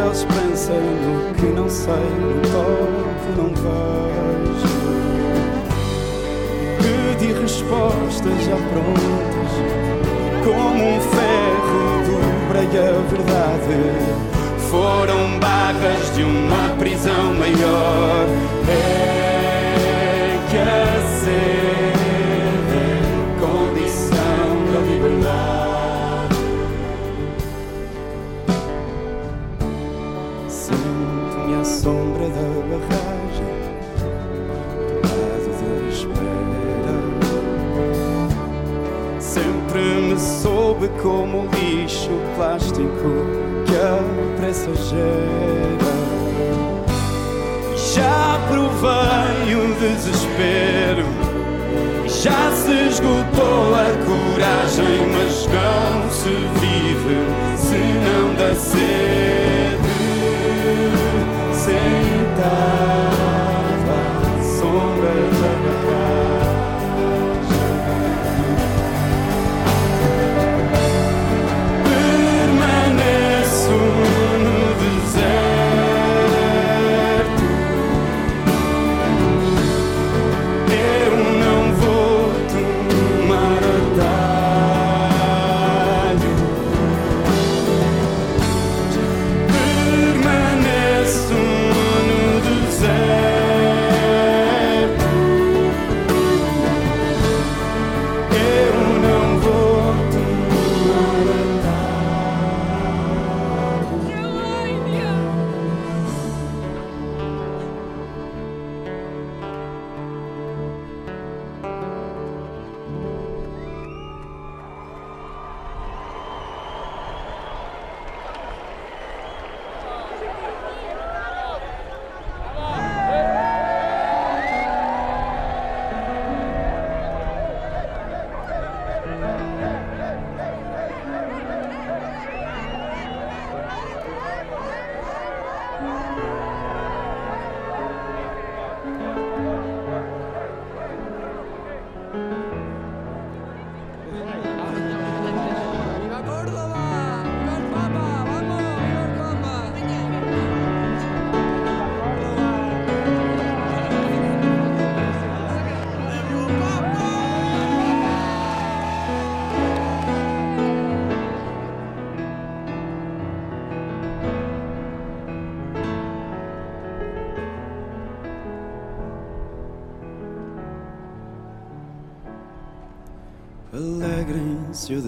[0.00, 4.72] esperança no que não sei, no toque não vejo.
[6.78, 9.52] Pedi respostas já prontas,
[10.44, 13.80] como um ferro dobrei a verdade.
[14.70, 18.26] Foram barras de uma prisão maior.
[18.68, 21.01] É que a
[41.00, 43.10] como lixo plástico
[43.66, 45.92] que a pressa gera.
[47.94, 51.06] Já provei o desespero,
[52.06, 57.18] já se esgotou a coragem, mas não se vive
[57.56, 59.92] se não dá sede.
[61.54, 63.11] Sentada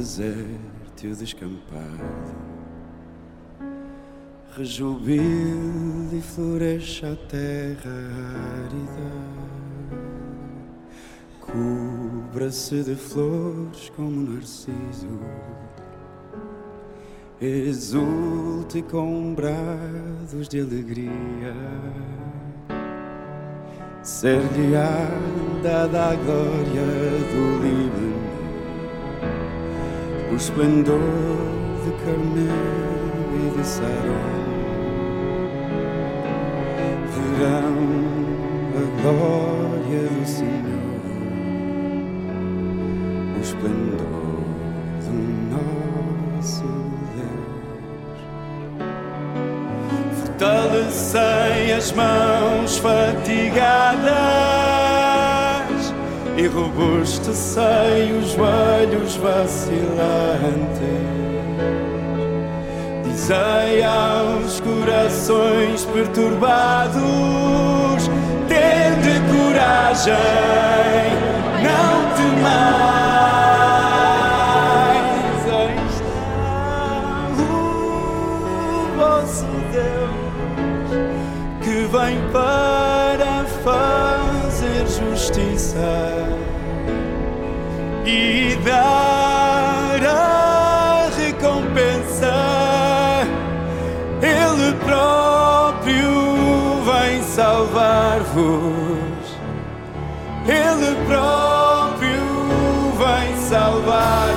[0.05, 2.37] deserto descampado.
[4.55, 7.91] Rejubile e floresça a terra
[8.65, 9.11] árida.
[11.41, 15.21] Cubra-se de flores como narciso.
[17.41, 21.55] Exulte com brados de alegria.
[24.03, 25.09] Ser-lhe-á
[25.63, 26.85] dada a glória
[27.33, 28.24] do Líbano,
[30.31, 30.99] o esplendor
[31.85, 32.47] de Carmel
[33.35, 34.35] e de Sarão.
[37.11, 37.79] Verão
[38.77, 41.03] a glória do Senhor,
[43.37, 44.43] o esplendor
[45.05, 45.15] do
[45.55, 46.69] nosso
[47.17, 48.21] Deus.
[50.21, 54.44] Fortalecei as mãos fatigadas
[56.45, 59.65] e robustecei os joelhos vacilantes.
[63.03, 67.01] Dizei aos corações perturbados:
[68.47, 70.15] tende coragem,
[71.63, 72.75] não temais.
[75.51, 76.21] Aí está
[77.41, 77.57] o
[78.99, 80.93] vosso Deus
[81.63, 83.35] que vem para
[83.65, 86.34] fazer justiça
[88.15, 92.33] e dar a recompensa.
[94.23, 96.13] Ele próprio
[96.85, 98.45] vem salvar-vos.
[100.47, 102.27] Ele próprio
[102.99, 104.34] vem salvar-vos.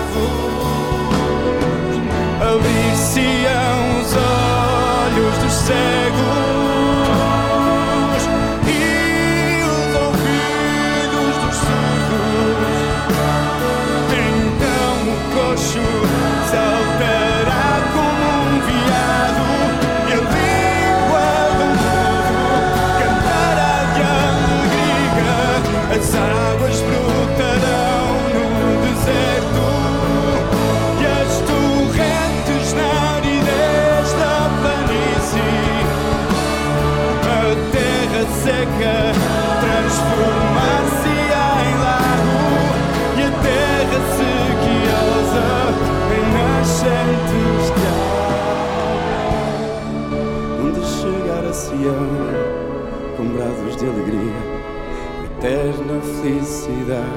[53.48, 54.34] De alegria,
[55.26, 57.07] eterna felicidade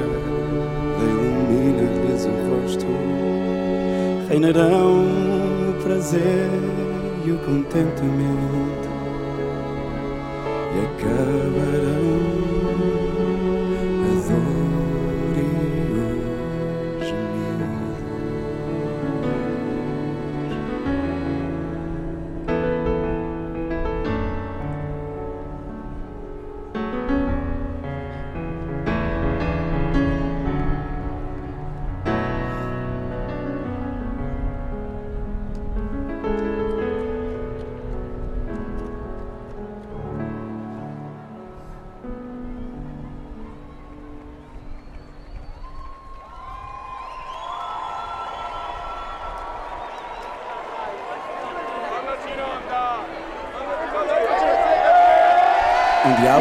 [1.03, 2.87] ilumina-lhes o rosto.
[4.29, 5.07] Reinarão
[5.71, 6.51] o prazer
[7.25, 8.89] e o contentamento
[10.73, 11.70] e acabarão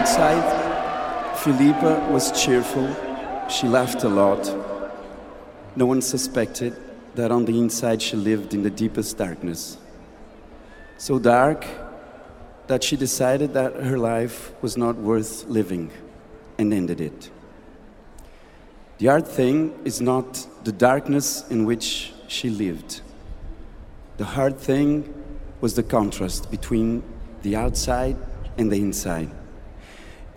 [0.09, 2.87] outside, Philippa was cheerful.
[3.47, 4.43] She laughed a lot.
[5.75, 6.75] No one suspected
[7.13, 9.77] that on the inside she lived in the deepest darkness.
[10.97, 11.65] So dark
[12.65, 15.91] that she decided that her life was not worth living
[16.57, 17.29] and ended it.
[18.97, 23.01] The hard thing is not the darkness in which she lived.
[24.17, 25.13] The hard thing
[25.61, 27.03] was the contrast between
[27.43, 28.17] the outside
[28.57, 29.29] and the inside.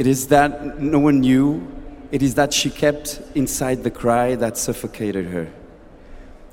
[0.03, 1.65] It is that no one knew,
[2.11, 5.47] it is that she kept inside the cry that suffocated her.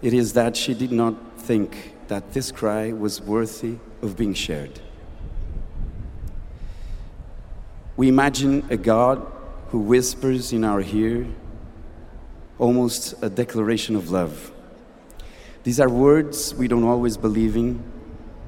[0.04, 4.80] It is that she did not think that this cry was worthy of being shared.
[7.98, 9.26] We imagine a God
[9.70, 11.26] who whispers in our ear
[12.60, 14.52] almost a declaration of love.
[15.64, 17.82] These are words we don't always believe in.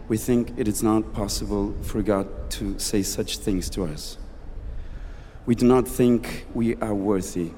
[0.08, 4.20] We think it is not possible for God to say such things to us.
[5.48, 7.52] We do not think we are worthy.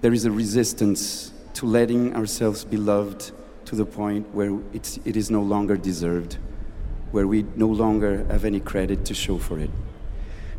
[0.00, 3.30] There is a resistance to letting ourselves be loved
[3.66, 6.38] to the point where it's, it is no longer deserved,
[7.12, 9.70] where we no longer have any credit to show for it.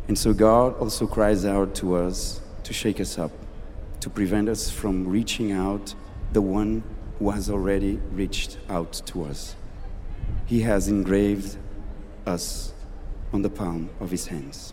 [0.08, 3.32] And so God also cries out to us to shake us up,
[4.00, 5.94] to prevent us from reaching out
[6.32, 6.82] the one
[7.18, 9.54] who has already reached out to us.
[10.46, 11.58] He has engraved
[12.26, 12.72] us
[13.34, 14.72] on the palm of his hands.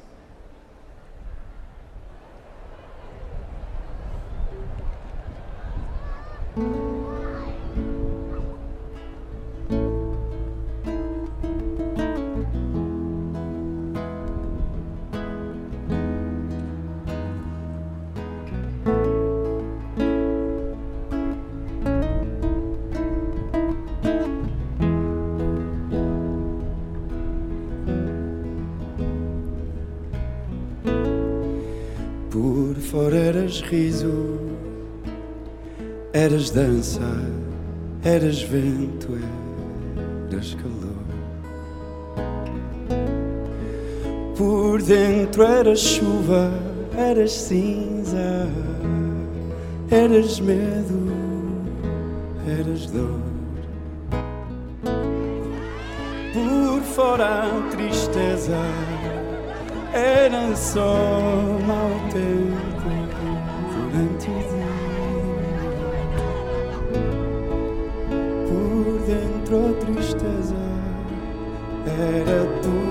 [36.82, 37.30] pensar:
[38.03, 39.10] eras vento,
[40.32, 41.02] eras calor.
[44.36, 46.49] Por dentro eras chuva,
[46.98, 48.48] eras cinza,
[49.91, 51.12] eras medo,
[52.48, 53.22] eras dor.
[56.34, 58.58] Por fora a tristeza,
[59.94, 60.98] era só
[61.68, 62.70] mau tempo
[72.02, 72.91] era do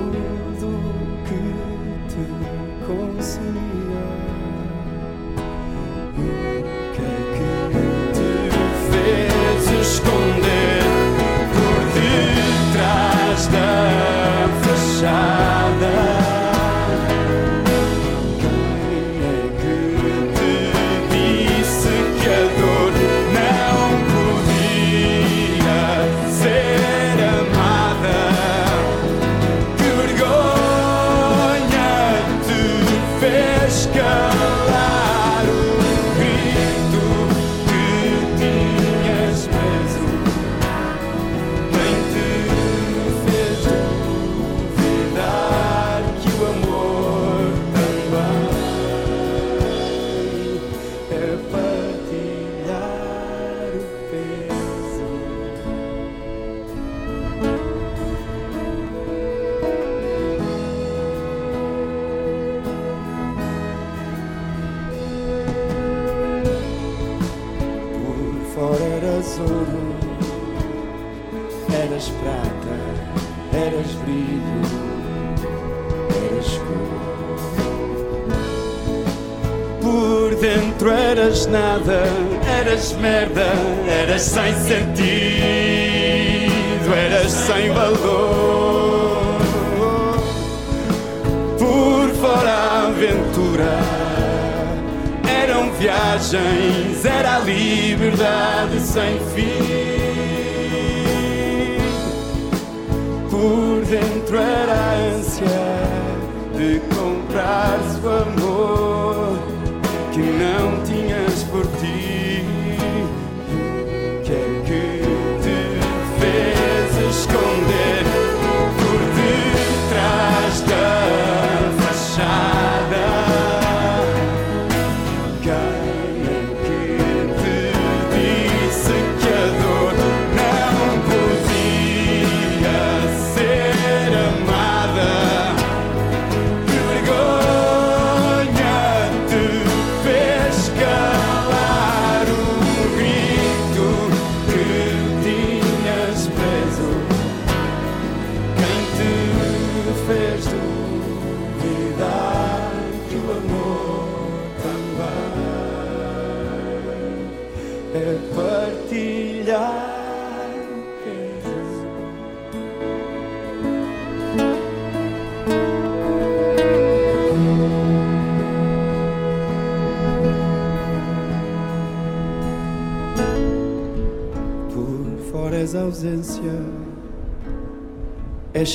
[84.21, 84.69] science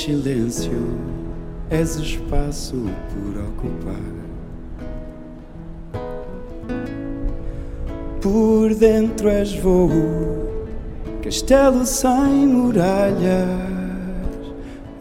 [0.05, 0.99] silêncio
[1.71, 2.75] és espaço
[3.09, 4.13] por ocupar.
[8.21, 9.89] Por dentro és voo,
[11.23, 13.17] castelo sem muralhas,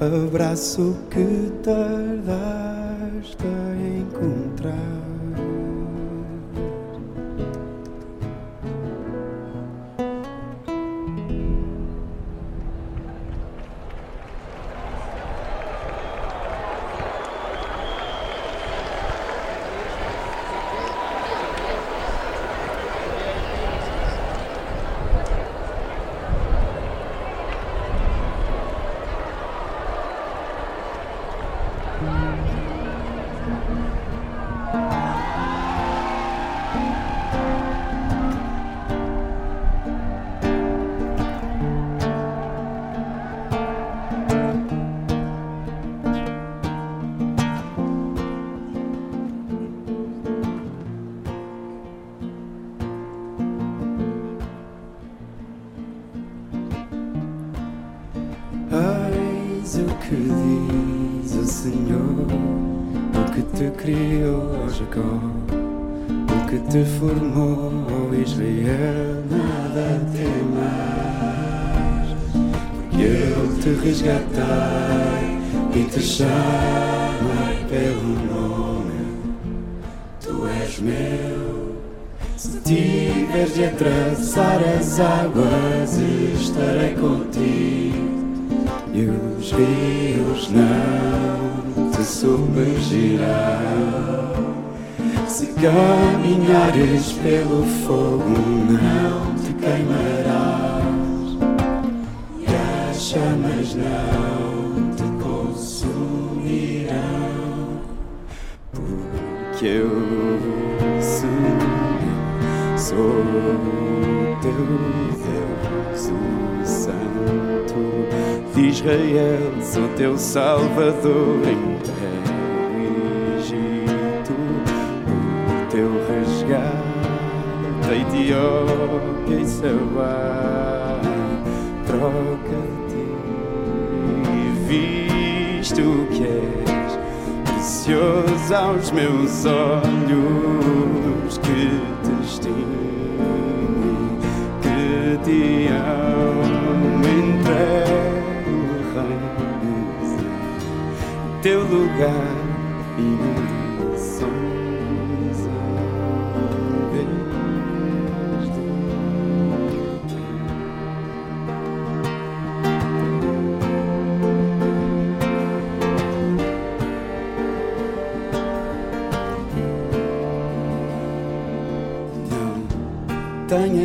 [0.01, 2.44] abraço que tardar.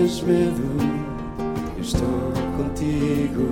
[0.10, 0.64] tens medo,
[1.77, 3.45] eu estou contigo.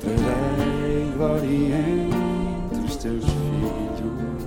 [0.00, 1.78] Trarei glória
[2.72, 4.42] entre os teus filhos.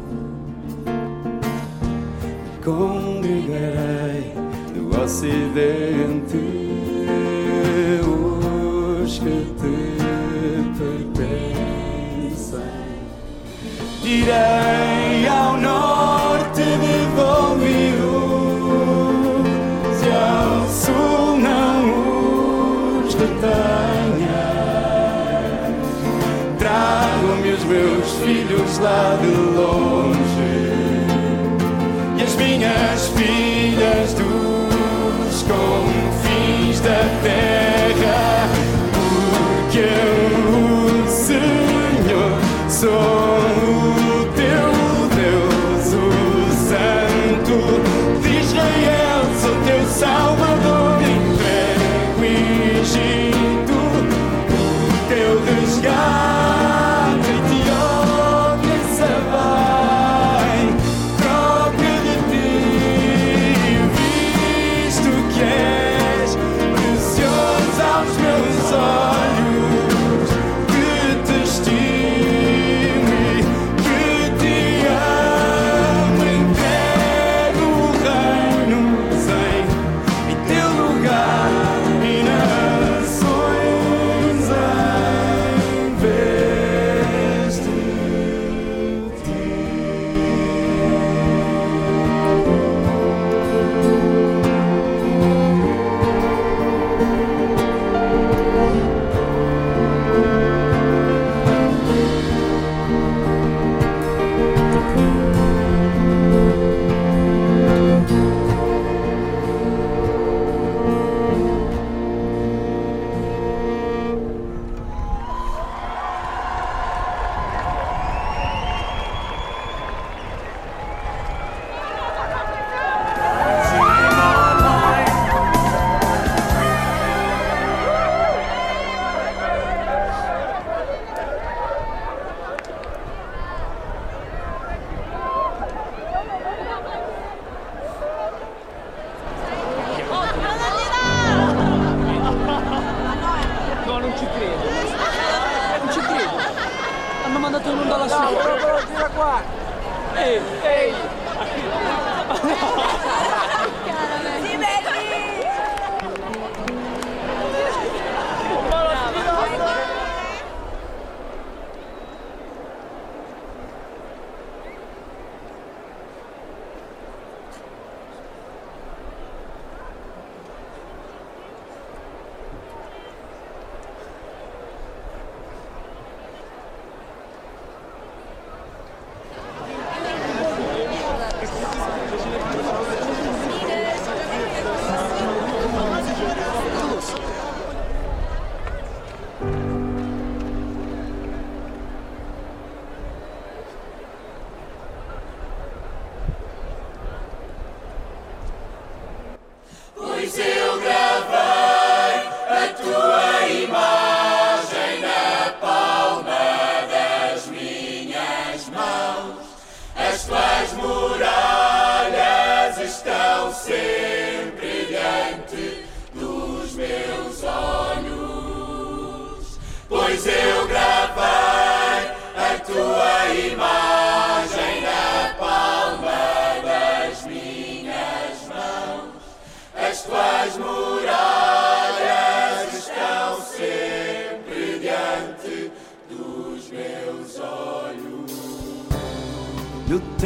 [2.64, 4.34] Congregarei
[4.76, 6.38] no ocidente
[9.02, 9.76] os que te
[11.24, 11.86] pertencem.
[14.04, 14.85] Direi.
[23.36, 24.26] montanhas.
[26.58, 30.16] Trago-me os meus filhos lá de longe
[32.18, 33.55] e as minhas filhas.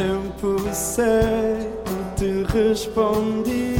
[0.00, 3.76] tempo certo te respondi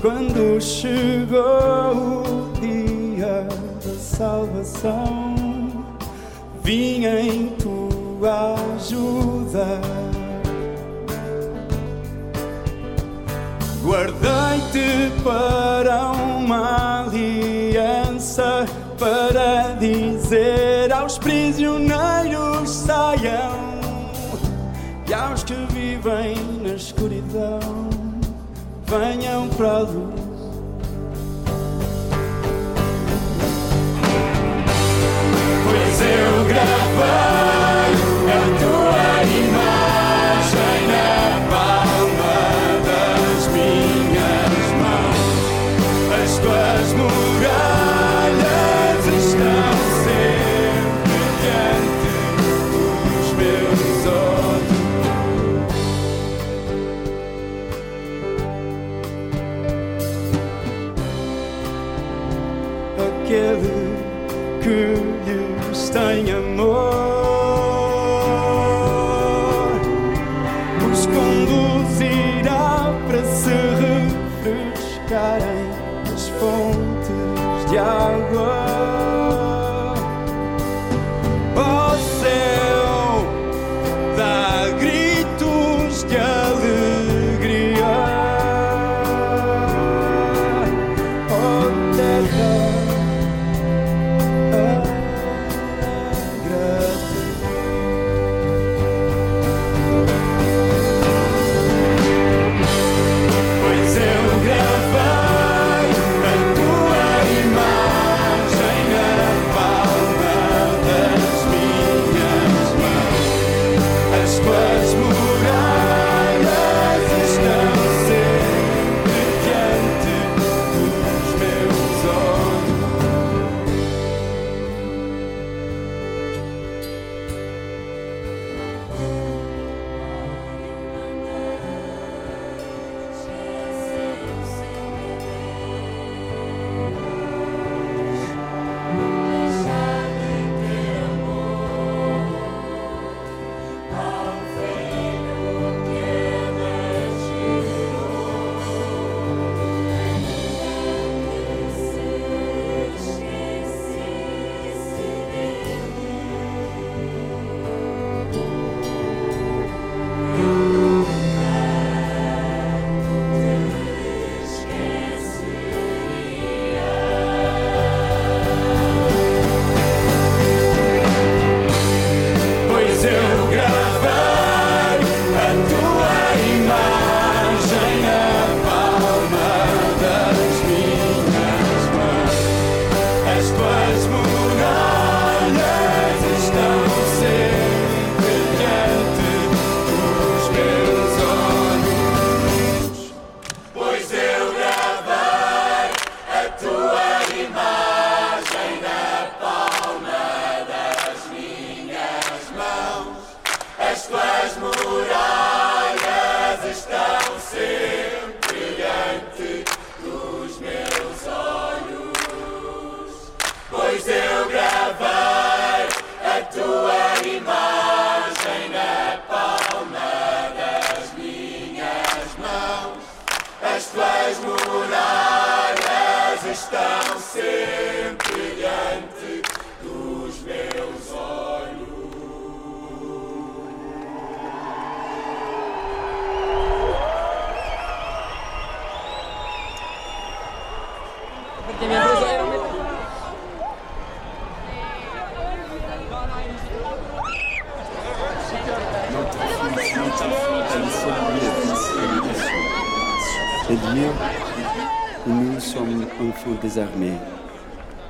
[0.00, 3.46] quando chegou o dia
[3.84, 5.34] da salvação.
[6.62, 9.80] Vim em tua ajuda.
[13.84, 18.64] Guardei-te para uma aliança
[18.98, 20.77] para dizer.
[28.88, 30.14] venham para a luz.
[35.64, 37.47] Pois eu gravar.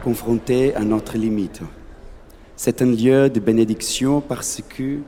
[0.09, 1.61] Confrontés à notre limite.
[2.57, 5.01] C'est un lieu de bénédiction parce que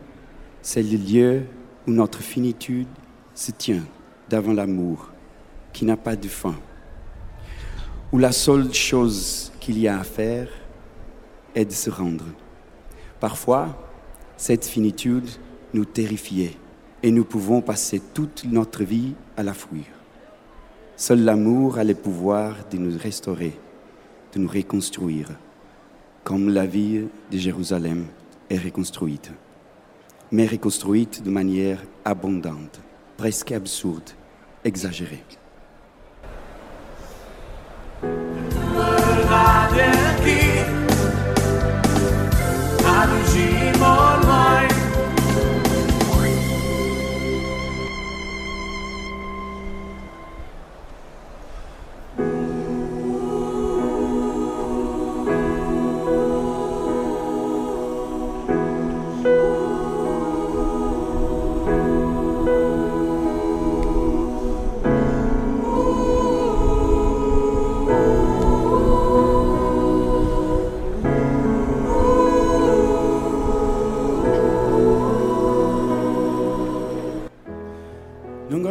[0.61, 1.43] c'est le lieu
[1.87, 2.87] où notre finitude
[3.35, 3.83] se tient
[4.29, 5.11] devant l'amour
[5.73, 6.55] qui n'a pas de fin,
[8.13, 10.51] où la seule chose qu'il y a à faire
[11.55, 12.27] est de se rendre.
[13.21, 13.69] Parfois,
[14.37, 15.31] cette finitude
[15.73, 16.59] nous terrifiait
[17.03, 19.87] et nous pouvons passer toute notre vie à la fuir.
[20.95, 23.59] Seul l'amour a le pouvoir de nous restaurer,
[24.33, 25.29] de nous reconstruire,
[26.25, 28.07] comme la ville de Jérusalem
[28.49, 29.33] est reconstruite,
[30.31, 32.81] mais reconstruite de manière abondante,
[33.17, 34.11] presque absurde,
[34.65, 35.25] exagérée.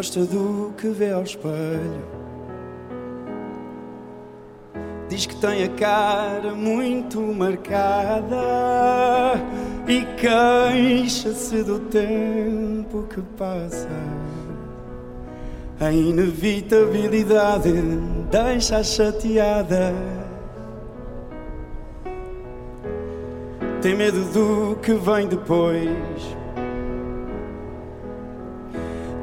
[0.09, 2.01] Gosta do que vê ao espelho.
[5.07, 8.35] Diz que tem a cara muito marcada
[9.87, 13.87] e queixa-se do tempo que passa.
[15.79, 17.71] A inevitabilidade
[18.31, 19.93] deixa chateada.
[23.81, 26.38] Tem medo do que vem depois.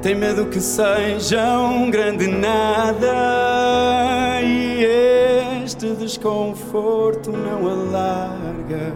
[0.07, 3.11] Tem medo que seja um grande nada
[4.41, 4.85] e
[5.65, 8.93] este desconforto não a larga,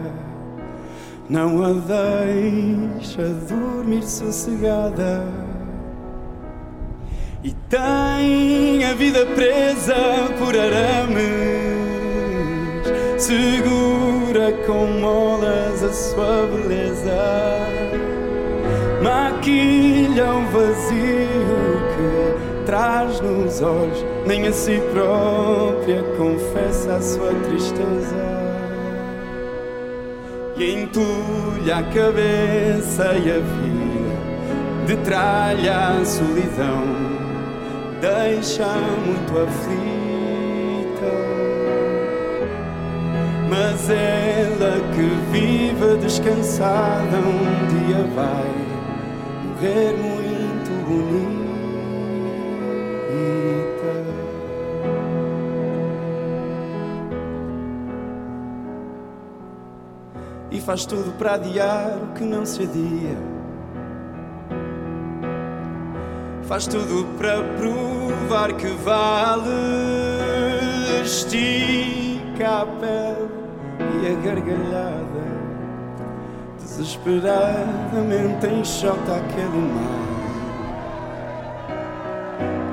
[1.29, 5.27] não a deixa dormir sossegada.
[7.43, 9.93] E tem a vida presa
[10.39, 11.19] por arames,
[13.17, 17.90] segura com molas a sua beleza
[19.01, 28.31] maquilha o vazio que traz nos olhos, nem a si própria confessa a sua tristeza.
[30.55, 36.83] E entulha a cabeça e a vida, de tralha a solidão,
[37.99, 38.67] deixa
[39.05, 39.81] muito aflita.
[43.49, 48.70] Mas ela que vive descansada um dia vai
[49.61, 51.21] morrer muito bonita.
[60.49, 63.17] E faz tudo para adiar o que não se adia.
[66.43, 69.51] Faz tudo para provar que vale.
[71.03, 73.29] Estica a pele
[74.01, 75.00] e a gargalhada
[76.81, 80.01] desesperadamente enxota aquele mar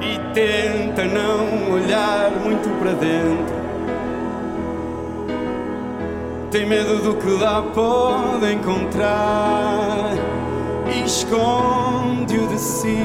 [0.01, 3.59] e tenta não olhar muito para dentro.
[6.51, 10.15] Tem medo do que lá pode encontrar
[10.91, 13.05] e esconde-o de si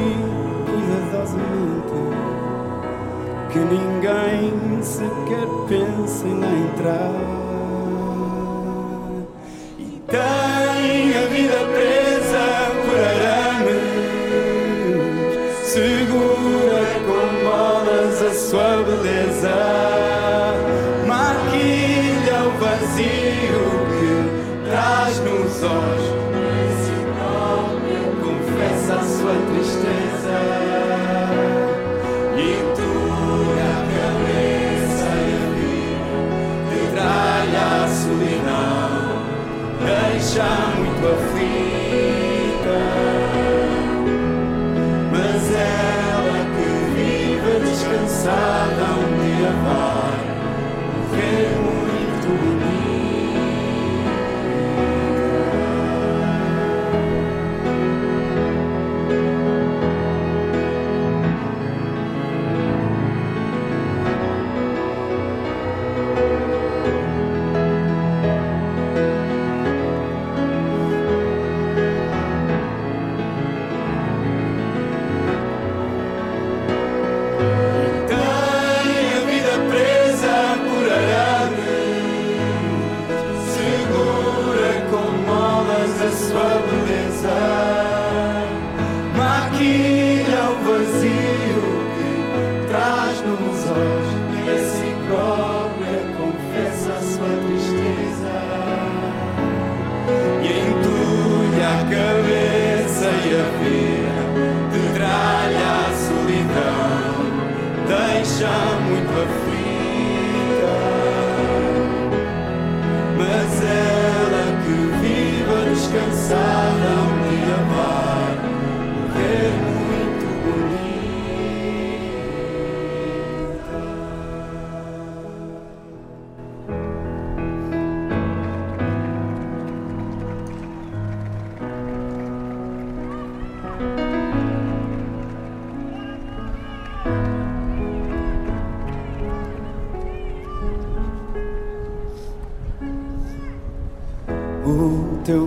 [0.66, 1.94] cuidadosamente.
[3.52, 7.43] Que ninguém sequer pense em lá entrar.
[11.34, 12.46] Vida presa
[12.86, 13.82] por arames,
[15.64, 19.58] segura com molas a sua beleza,
[21.08, 24.14] maquilha o vazio que
[24.70, 26.08] traz nos olhos,
[28.22, 30.38] confessa a sua tristeza.
[32.38, 36.14] E entulha a cabeça e vida,
[36.70, 39.04] de tralha a solidão.
[39.84, 40.63] Deixa
[48.24, 48.63] descansada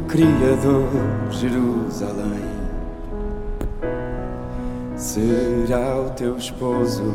[0.08, 0.88] Criador,
[1.30, 2.46] Jerusalém.
[4.96, 7.12] Será o teu esposo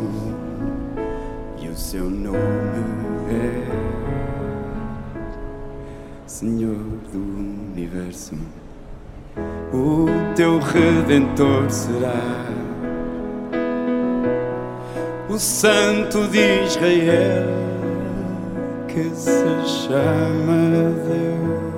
[1.61, 2.38] e o seu nome
[3.30, 3.72] é
[6.27, 6.76] Senhor
[7.13, 8.35] do universo.
[9.73, 12.45] O teu redentor será
[15.30, 17.47] o Santo de Israel
[18.88, 21.70] que se chama Deus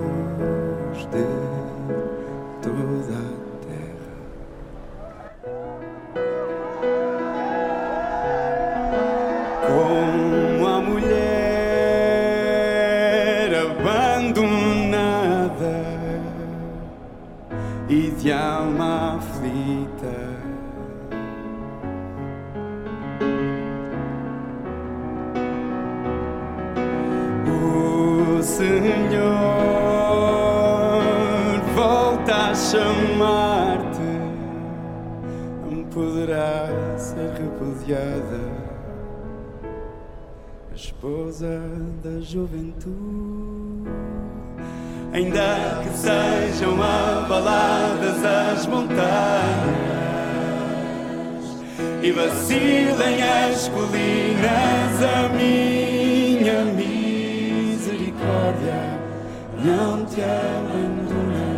[42.23, 43.89] juventude.
[45.11, 49.03] Ainda que sejam abaladas as montanhas
[52.01, 57.83] e vacilem as colinas, a minha misericórdia
[59.63, 61.52] não te abandonará.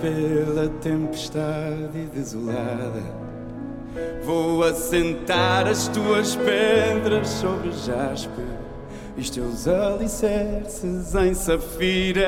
[0.00, 3.02] Pela tempestade desolada.
[4.24, 8.42] Vou assentar as tuas pedras sobre jaspe
[9.16, 12.26] e os teus alicerces em safiras.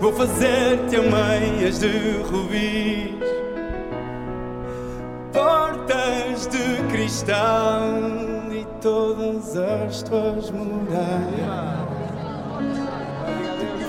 [0.00, 1.88] Vou fazer-te ameias de
[2.30, 3.14] rubis,
[5.32, 7.82] portas de cristal
[8.52, 11.91] e todas as tuas muralhas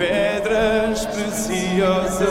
[0.03, 2.27] pedras preciosas.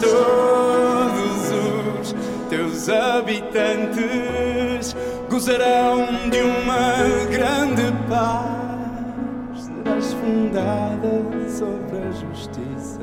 [0.00, 2.14] Todos os
[2.48, 4.94] teus habitantes
[5.28, 6.94] gozarão de uma
[7.28, 9.64] grande paz.
[9.64, 13.00] Serás fundada sobre a justiça,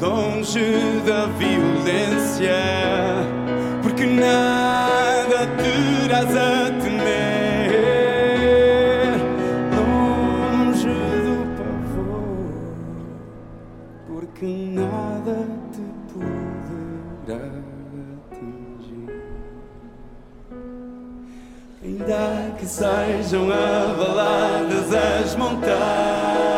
[0.00, 2.60] longe da violência,
[3.82, 6.91] porque nada terás a temer
[22.58, 26.52] Que sejam abaladas as montanhas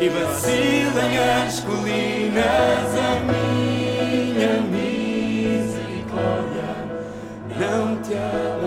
[0.00, 6.02] e vacilem as colinas, a minha misericórdia
[7.56, 8.61] não te abandonará.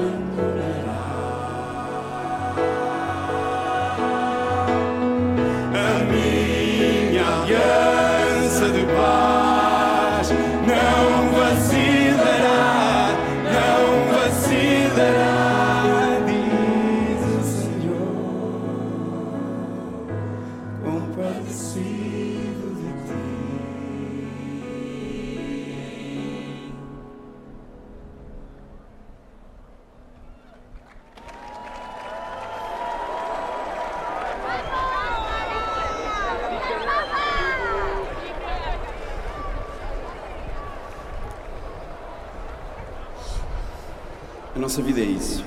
[44.56, 45.44] A nossa vida é isso.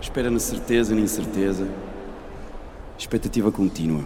[0.00, 1.68] Espera na certeza na incerteza.
[2.98, 4.04] Expectativa contínua.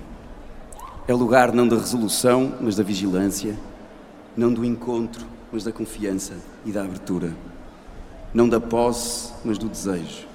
[1.08, 3.56] É lugar não da resolução, mas da vigilância.
[4.36, 6.34] Não do encontro, mas da confiança
[6.66, 7.34] e da abertura.
[8.34, 10.28] Não da posse, mas do desejo.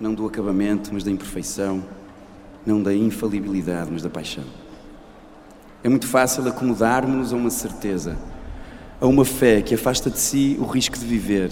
[0.00, 1.84] Não do acabamento, mas da imperfeição.
[2.64, 4.44] Não da infalibilidade, mas da paixão.
[5.82, 8.16] É muito fácil acomodarmos-nos a uma certeza,
[8.98, 11.50] a uma fé que afasta de si o risco de viver.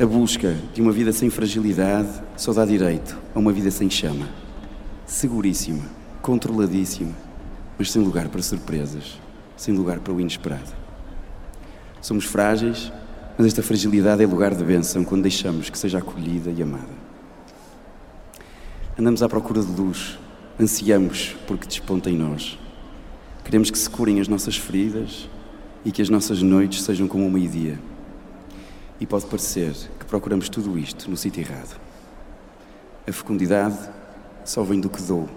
[0.00, 4.30] A busca de uma vida sem fragilidade só dá direito a uma vida sem chama.
[5.04, 5.84] Seguríssima,
[6.22, 7.12] controladíssima,
[7.78, 9.20] mas sem lugar para surpresas,
[9.58, 10.72] sem lugar para o inesperado.
[12.00, 12.90] Somos frágeis,
[13.36, 16.94] Mas esta fragilidade é lugar de bênção quando deixamos que seja acolhida e amada.
[18.98, 20.18] Andamos à procura de luz,
[20.58, 22.58] ansiamos porque desponta em nós.
[23.44, 25.28] Queremos que se curem as nossas feridas
[25.84, 27.78] e que as nossas noites sejam como o meio-dia.
[29.00, 31.80] E pode parecer que procuramos tudo isto no sítio errado.
[33.08, 33.78] A fecundidade
[34.44, 35.28] só vem do que dou,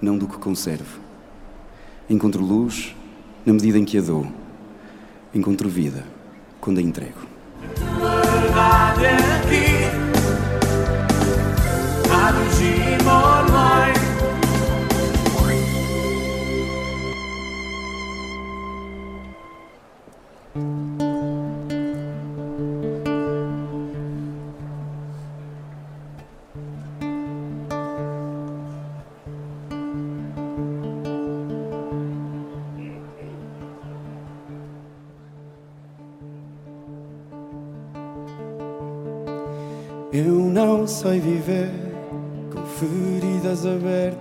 [0.00, 1.00] não do que conservo.
[2.08, 2.94] Encontro luz
[3.46, 4.30] na medida em que a dou.
[5.34, 6.04] Encontro vida
[6.60, 7.20] quando a entrego.
[8.30, 9.83] verdade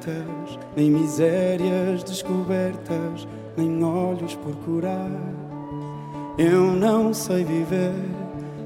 [0.04, 5.10] abertas, nem misérias descobertas, nem olhos por curar.
[6.38, 7.94] Eu não sei viver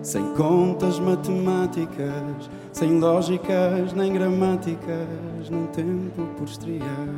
[0.01, 7.09] sem contas matemáticas, sem lógicas nem gramáticas, num tempo por estrear.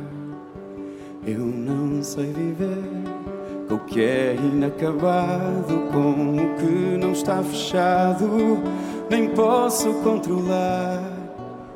[1.26, 2.82] Eu não sei viver
[3.68, 8.58] com o que é inacabado, com o que não está fechado,
[9.08, 11.00] nem posso controlar.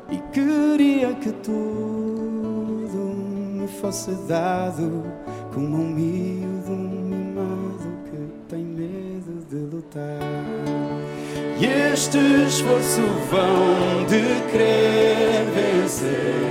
[0.09, 2.04] E queria que me
[3.81, 5.03] fosse dado,
[5.53, 8.17] como um miúdo mimado que
[8.49, 10.19] tem medo de lutar.
[11.59, 14.21] E este esforço vão de
[14.51, 16.45] querer vencer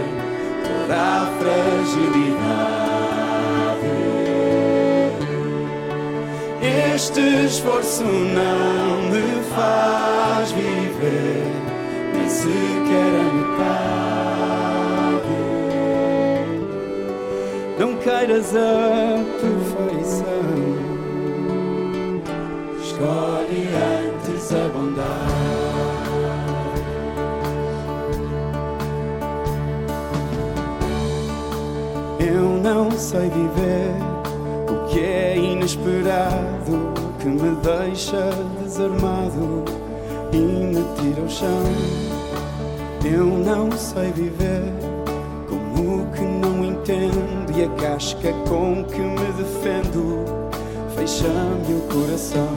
[0.64, 2.84] toda a fragilidade.
[6.94, 11.52] Este esforço não me faz viver,
[12.14, 14.04] nem sequer a metade.
[17.76, 20.24] Não queiras a perfeição,
[22.80, 25.74] escolhe antes a bondade.
[32.20, 33.90] Eu não sei viver
[34.70, 38.30] o que é inesperado que me deixa
[38.62, 39.64] desarmado
[40.32, 41.64] e me tira ao chão.
[43.04, 44.62] Eu não sei viver
[45.48, 50.24] como que não entendo e a casca com que me defendo
[50.96, 52.48] fecha-me o coração.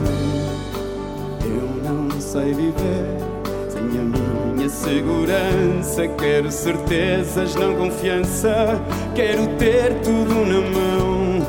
[1.44, 3.18] Eu não sei viver
[3.68, 6.08] sem a minha segurança.
[6.08, 8.80] Quero certezas, não confiança.
[9.14, 11.46] Quero ter tudo na mão.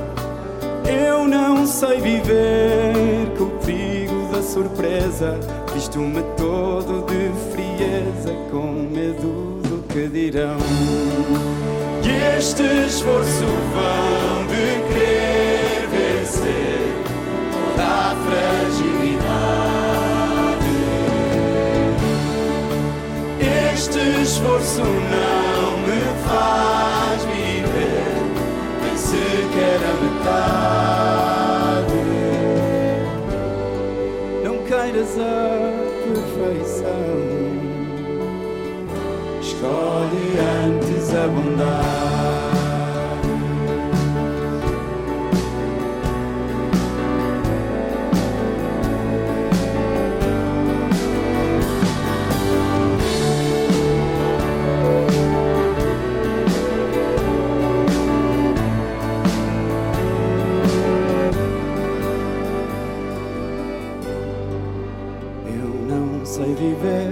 [0.86, 5.40] Eu não sei viver com o perigo da surpresa.
[5.74, 9.59] Visto-me todo de frieza, com medo do
[9.90, 10.58] que dirão.
[12.04, 16.94] E este esforço vão de querer vencer
[17.52, 19.18] toda a fragilidade.
[23.74, 28.22] Este esforço não me faz viver,
[28.84, 30.40] nem sequer a metade.
[34.44, 35.59] Não queiras a
[39.60, 42.60] escolhe antes a bondade.
[65.46, 67.09] Eu não sei viver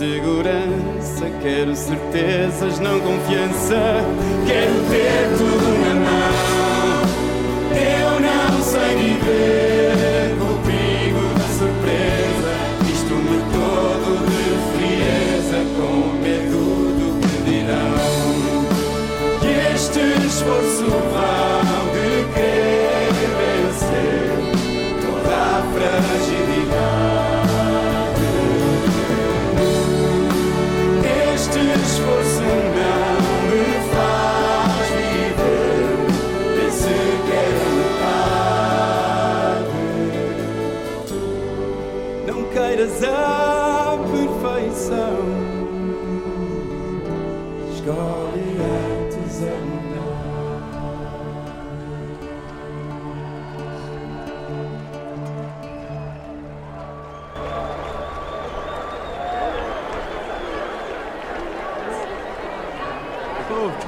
[0.00, 1.26] segurança.
[1.42, 4.02] Quero certezas, não confiança.
[4.46, 7.02] Quero ter tudo na mão.
[7.76, 9.69] Eu não sei viver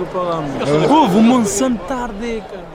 [0.02, 0.90] desculpa lá, meu.
[0.92, 2.71] Ouve, o Monsanto arder, cara.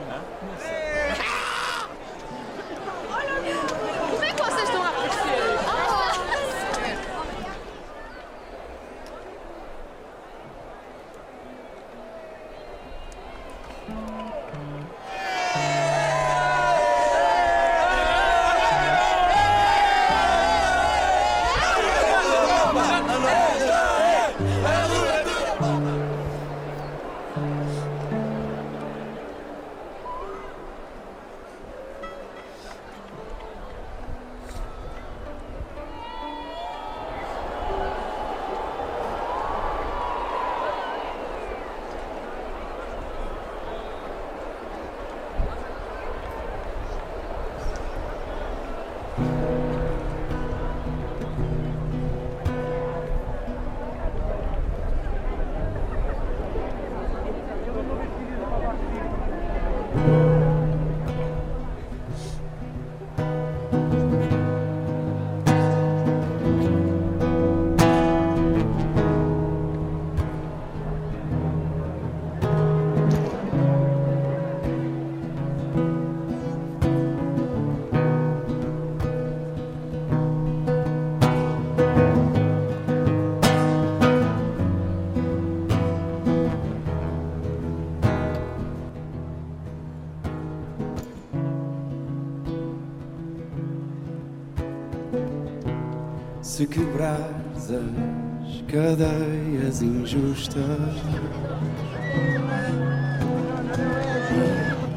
[96.48, 100.64] Se quebrares as cadeias injustas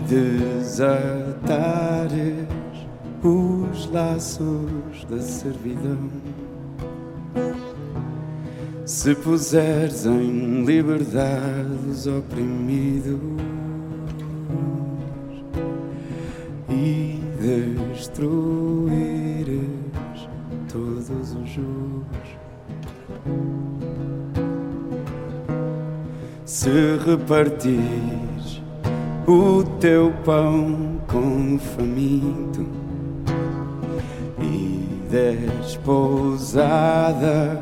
[0.09, 1.67] desatares
[3.25, 6.09] os laços da servidão.
[8.87, 13.19] Se puseres em liberdade os oprimidos
[16.69, 18.50] e destruíres
[26.71, 28.63] Se repartires
[29.27, 32.65] o teu pão com faminto
[34.41, 37.61] e des pousada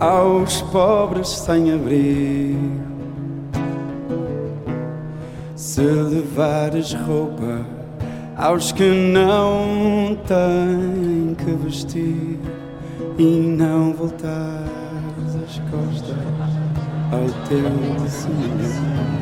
[0.00, 2.80] aos pobres sem abrigo,
[5.54, 7.66] se levares roupa
[8.34, 12.38] aos que não têm que vestir
[13.18, 16.01] e não voltares as costas
[17.52, 19.21] teu semelhante.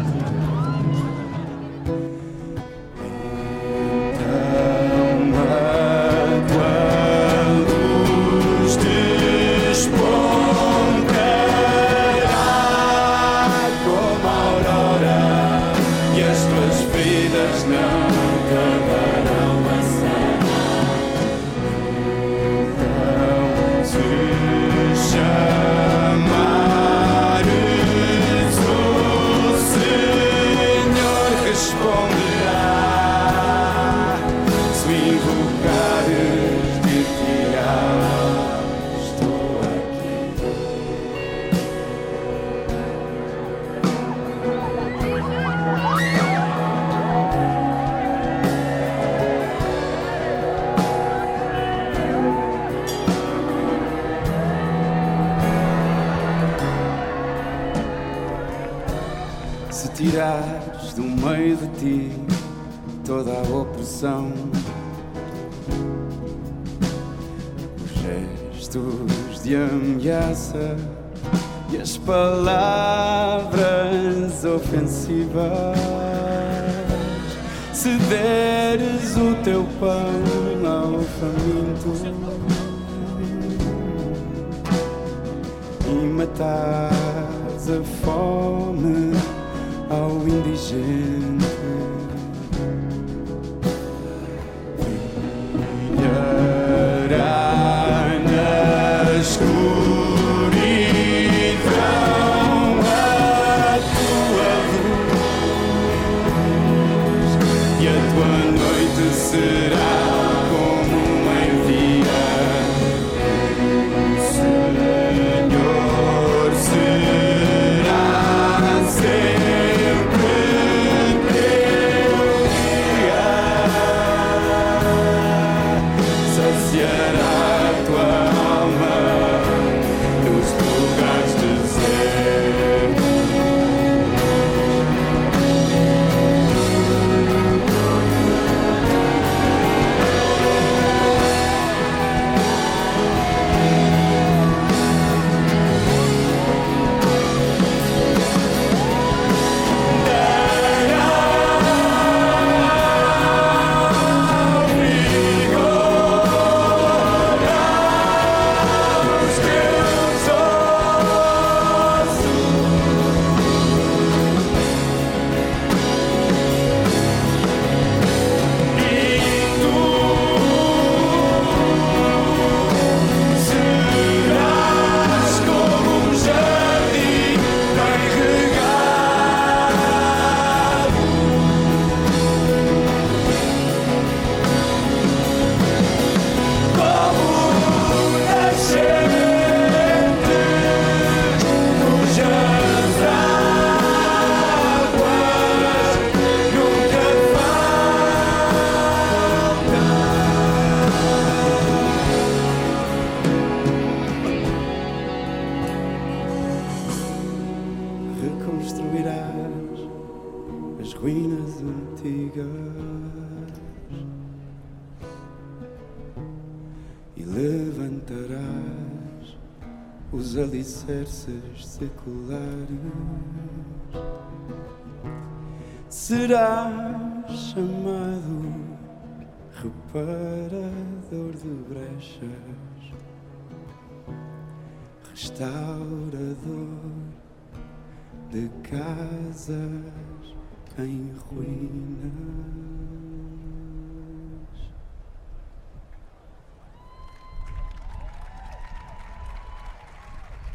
[239.31, 240.35] Casas
[240.78, 242.12] em ruínas.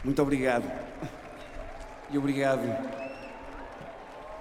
[0.03, 0.65] Muito obrigado.
[2.11, 2.61] E obrigado.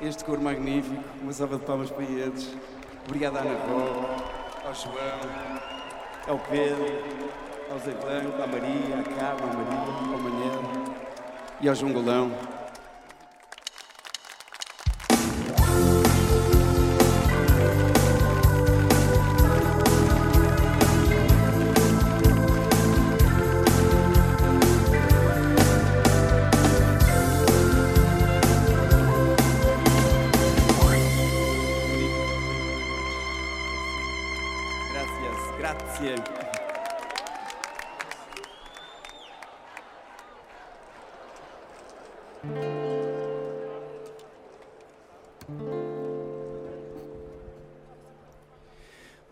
[0.00, 2.56] Este cor magnífico, uma salva de palmas para eles.
[3.06, 5.20] Obrigado à Ana Ró, ao João,
[6.26, 6.84] ao Pedro,
[7.70, 10.94] ao Zé Blanco, à Maria, à Carla, à Maria, ao Manel
[11.60, 12.53] e ao João Golão.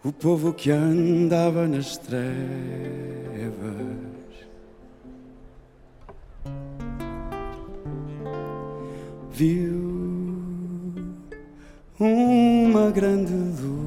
[0.05, 2.23] O povo que andava nas trevas
[9.33, 10.43] viu
[12.01, 13.83] uma grande luz.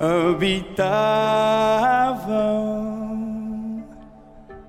[0.00, 0.64] habitavam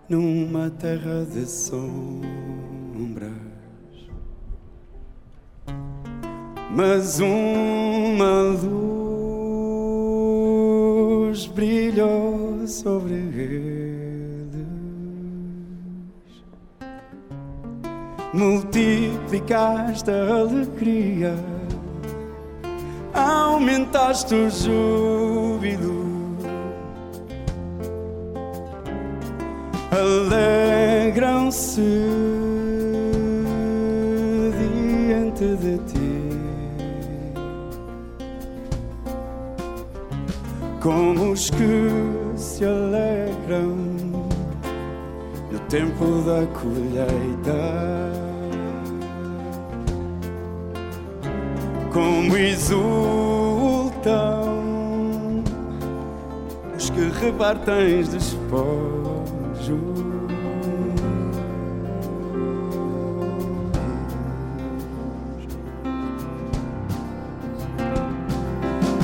[0.10, 2.39] numa terra de sombras,
[6.70, 8.68] mas uma luz
[11.48, 14.56] brilhou sobre eles,
[18.34, 21.34] multiplicaste a alegria
[23.60, 26.00] aumentaste o júbilo.
[29.92, 31.82] Alegram-se
[34.58, 35.99] diante de ti,
[40.82, 43.76] como os que se alegram
[45.52, 48.20] no tempo da colheita.
[51.92, 53.94] como exultam
[56.76, 59.20] os que repartem despojos.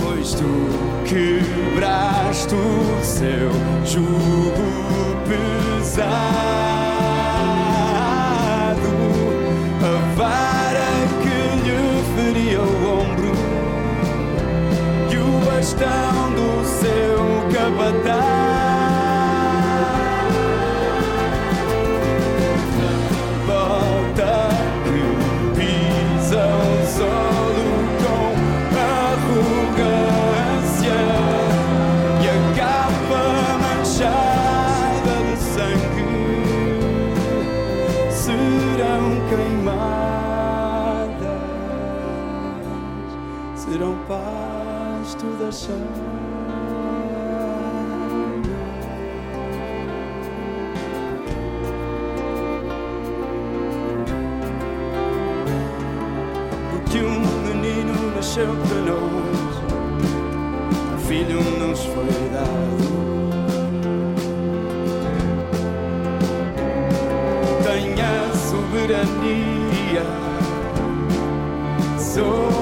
[0.02, 0.75] Pois tu
[1.16, 3.50] quebraste o seu
[3.86, 6.02] jugo pesado,
[9.82, 10.92] a vara
[11.24, 13.34] que lhe feria o ombro
[15.10, 17.18] e o bastão do seu
[17.54, 18.35] capataz.
[72.16, 72.55] Sobre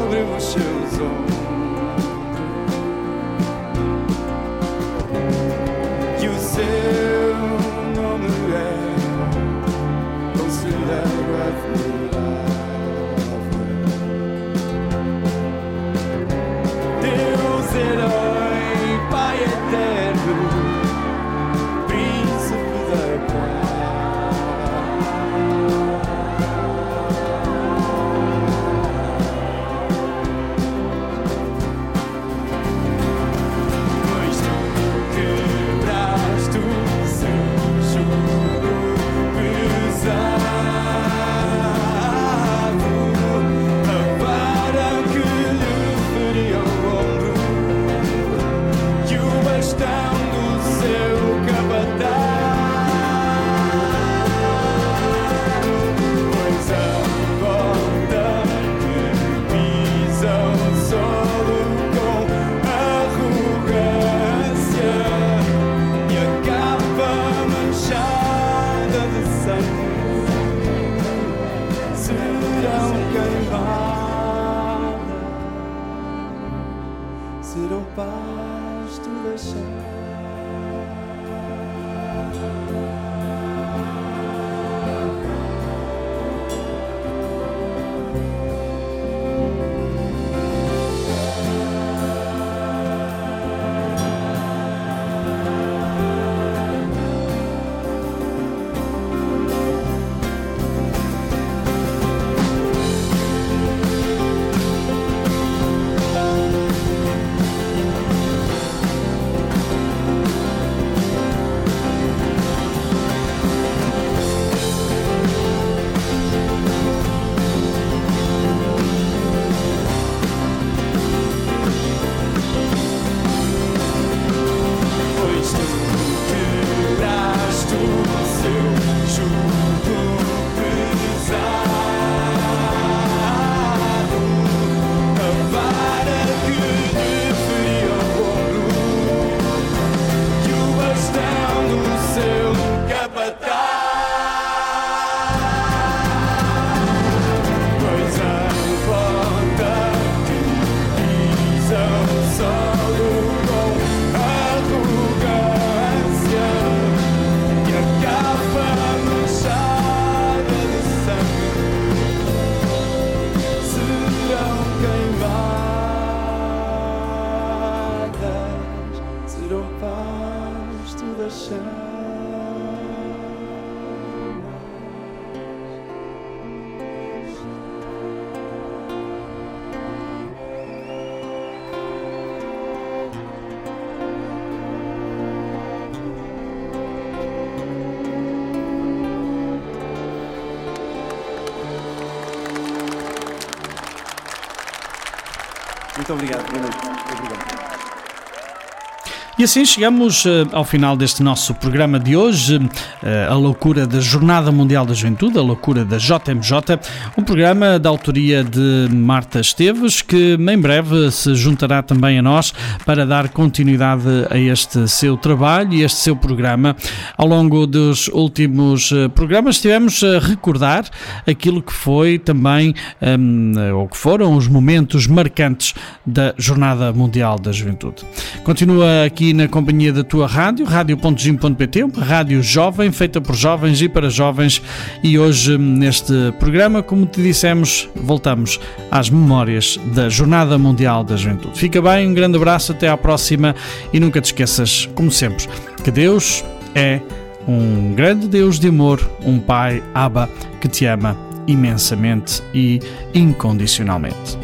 [199.43, 202.57] E assim chegamos eh, ao final deste nosso programa de hoje,
[203.03, 206.79] eh, a loucura da Jornada Mundial da Juventude, a loucura da JMJ,
[207.17, 212.53] um programa da autoria de Marta Esteves, que em breve se juntará também a nós
[212.85, 216.73] para dar continuidade a este seu trabalho e este seu programa.
[217.17, 220.85] Ao longo dos últimos eh, programas estivemos a recordar
[221.27, 225.73] aquilo que foi também, hum, ou que foram os momentos marcantes
[226.05, 228.05] da Jornada Mundial da Juventude.
[228.45, 233.89] Continua aqui na companhia da tua rádio, rádio.gim.pt, uma rádio jovem, feita por jovens e
[233.89, 234.61] para jovens.
[235.03, 238.59] E hoje, neste programa, como te dissemos, voltamos
[238.91, 241.57] às memórias da Jornada Mundial da Juventude.
[241.57, 243.55] Fica bem, um grande abraço, até à próxima
[243.91, 245.45] e nunca te esqueças, como sempre,
[245.83, 246.43] que Deus
[246.75, 247.01] é
[247.47, 250.29] um grande Deus de amor, um Pai, Abba,
[250.61, 252.79] que te ama imensamente e
[253.13, 254.37] incondicionalmente.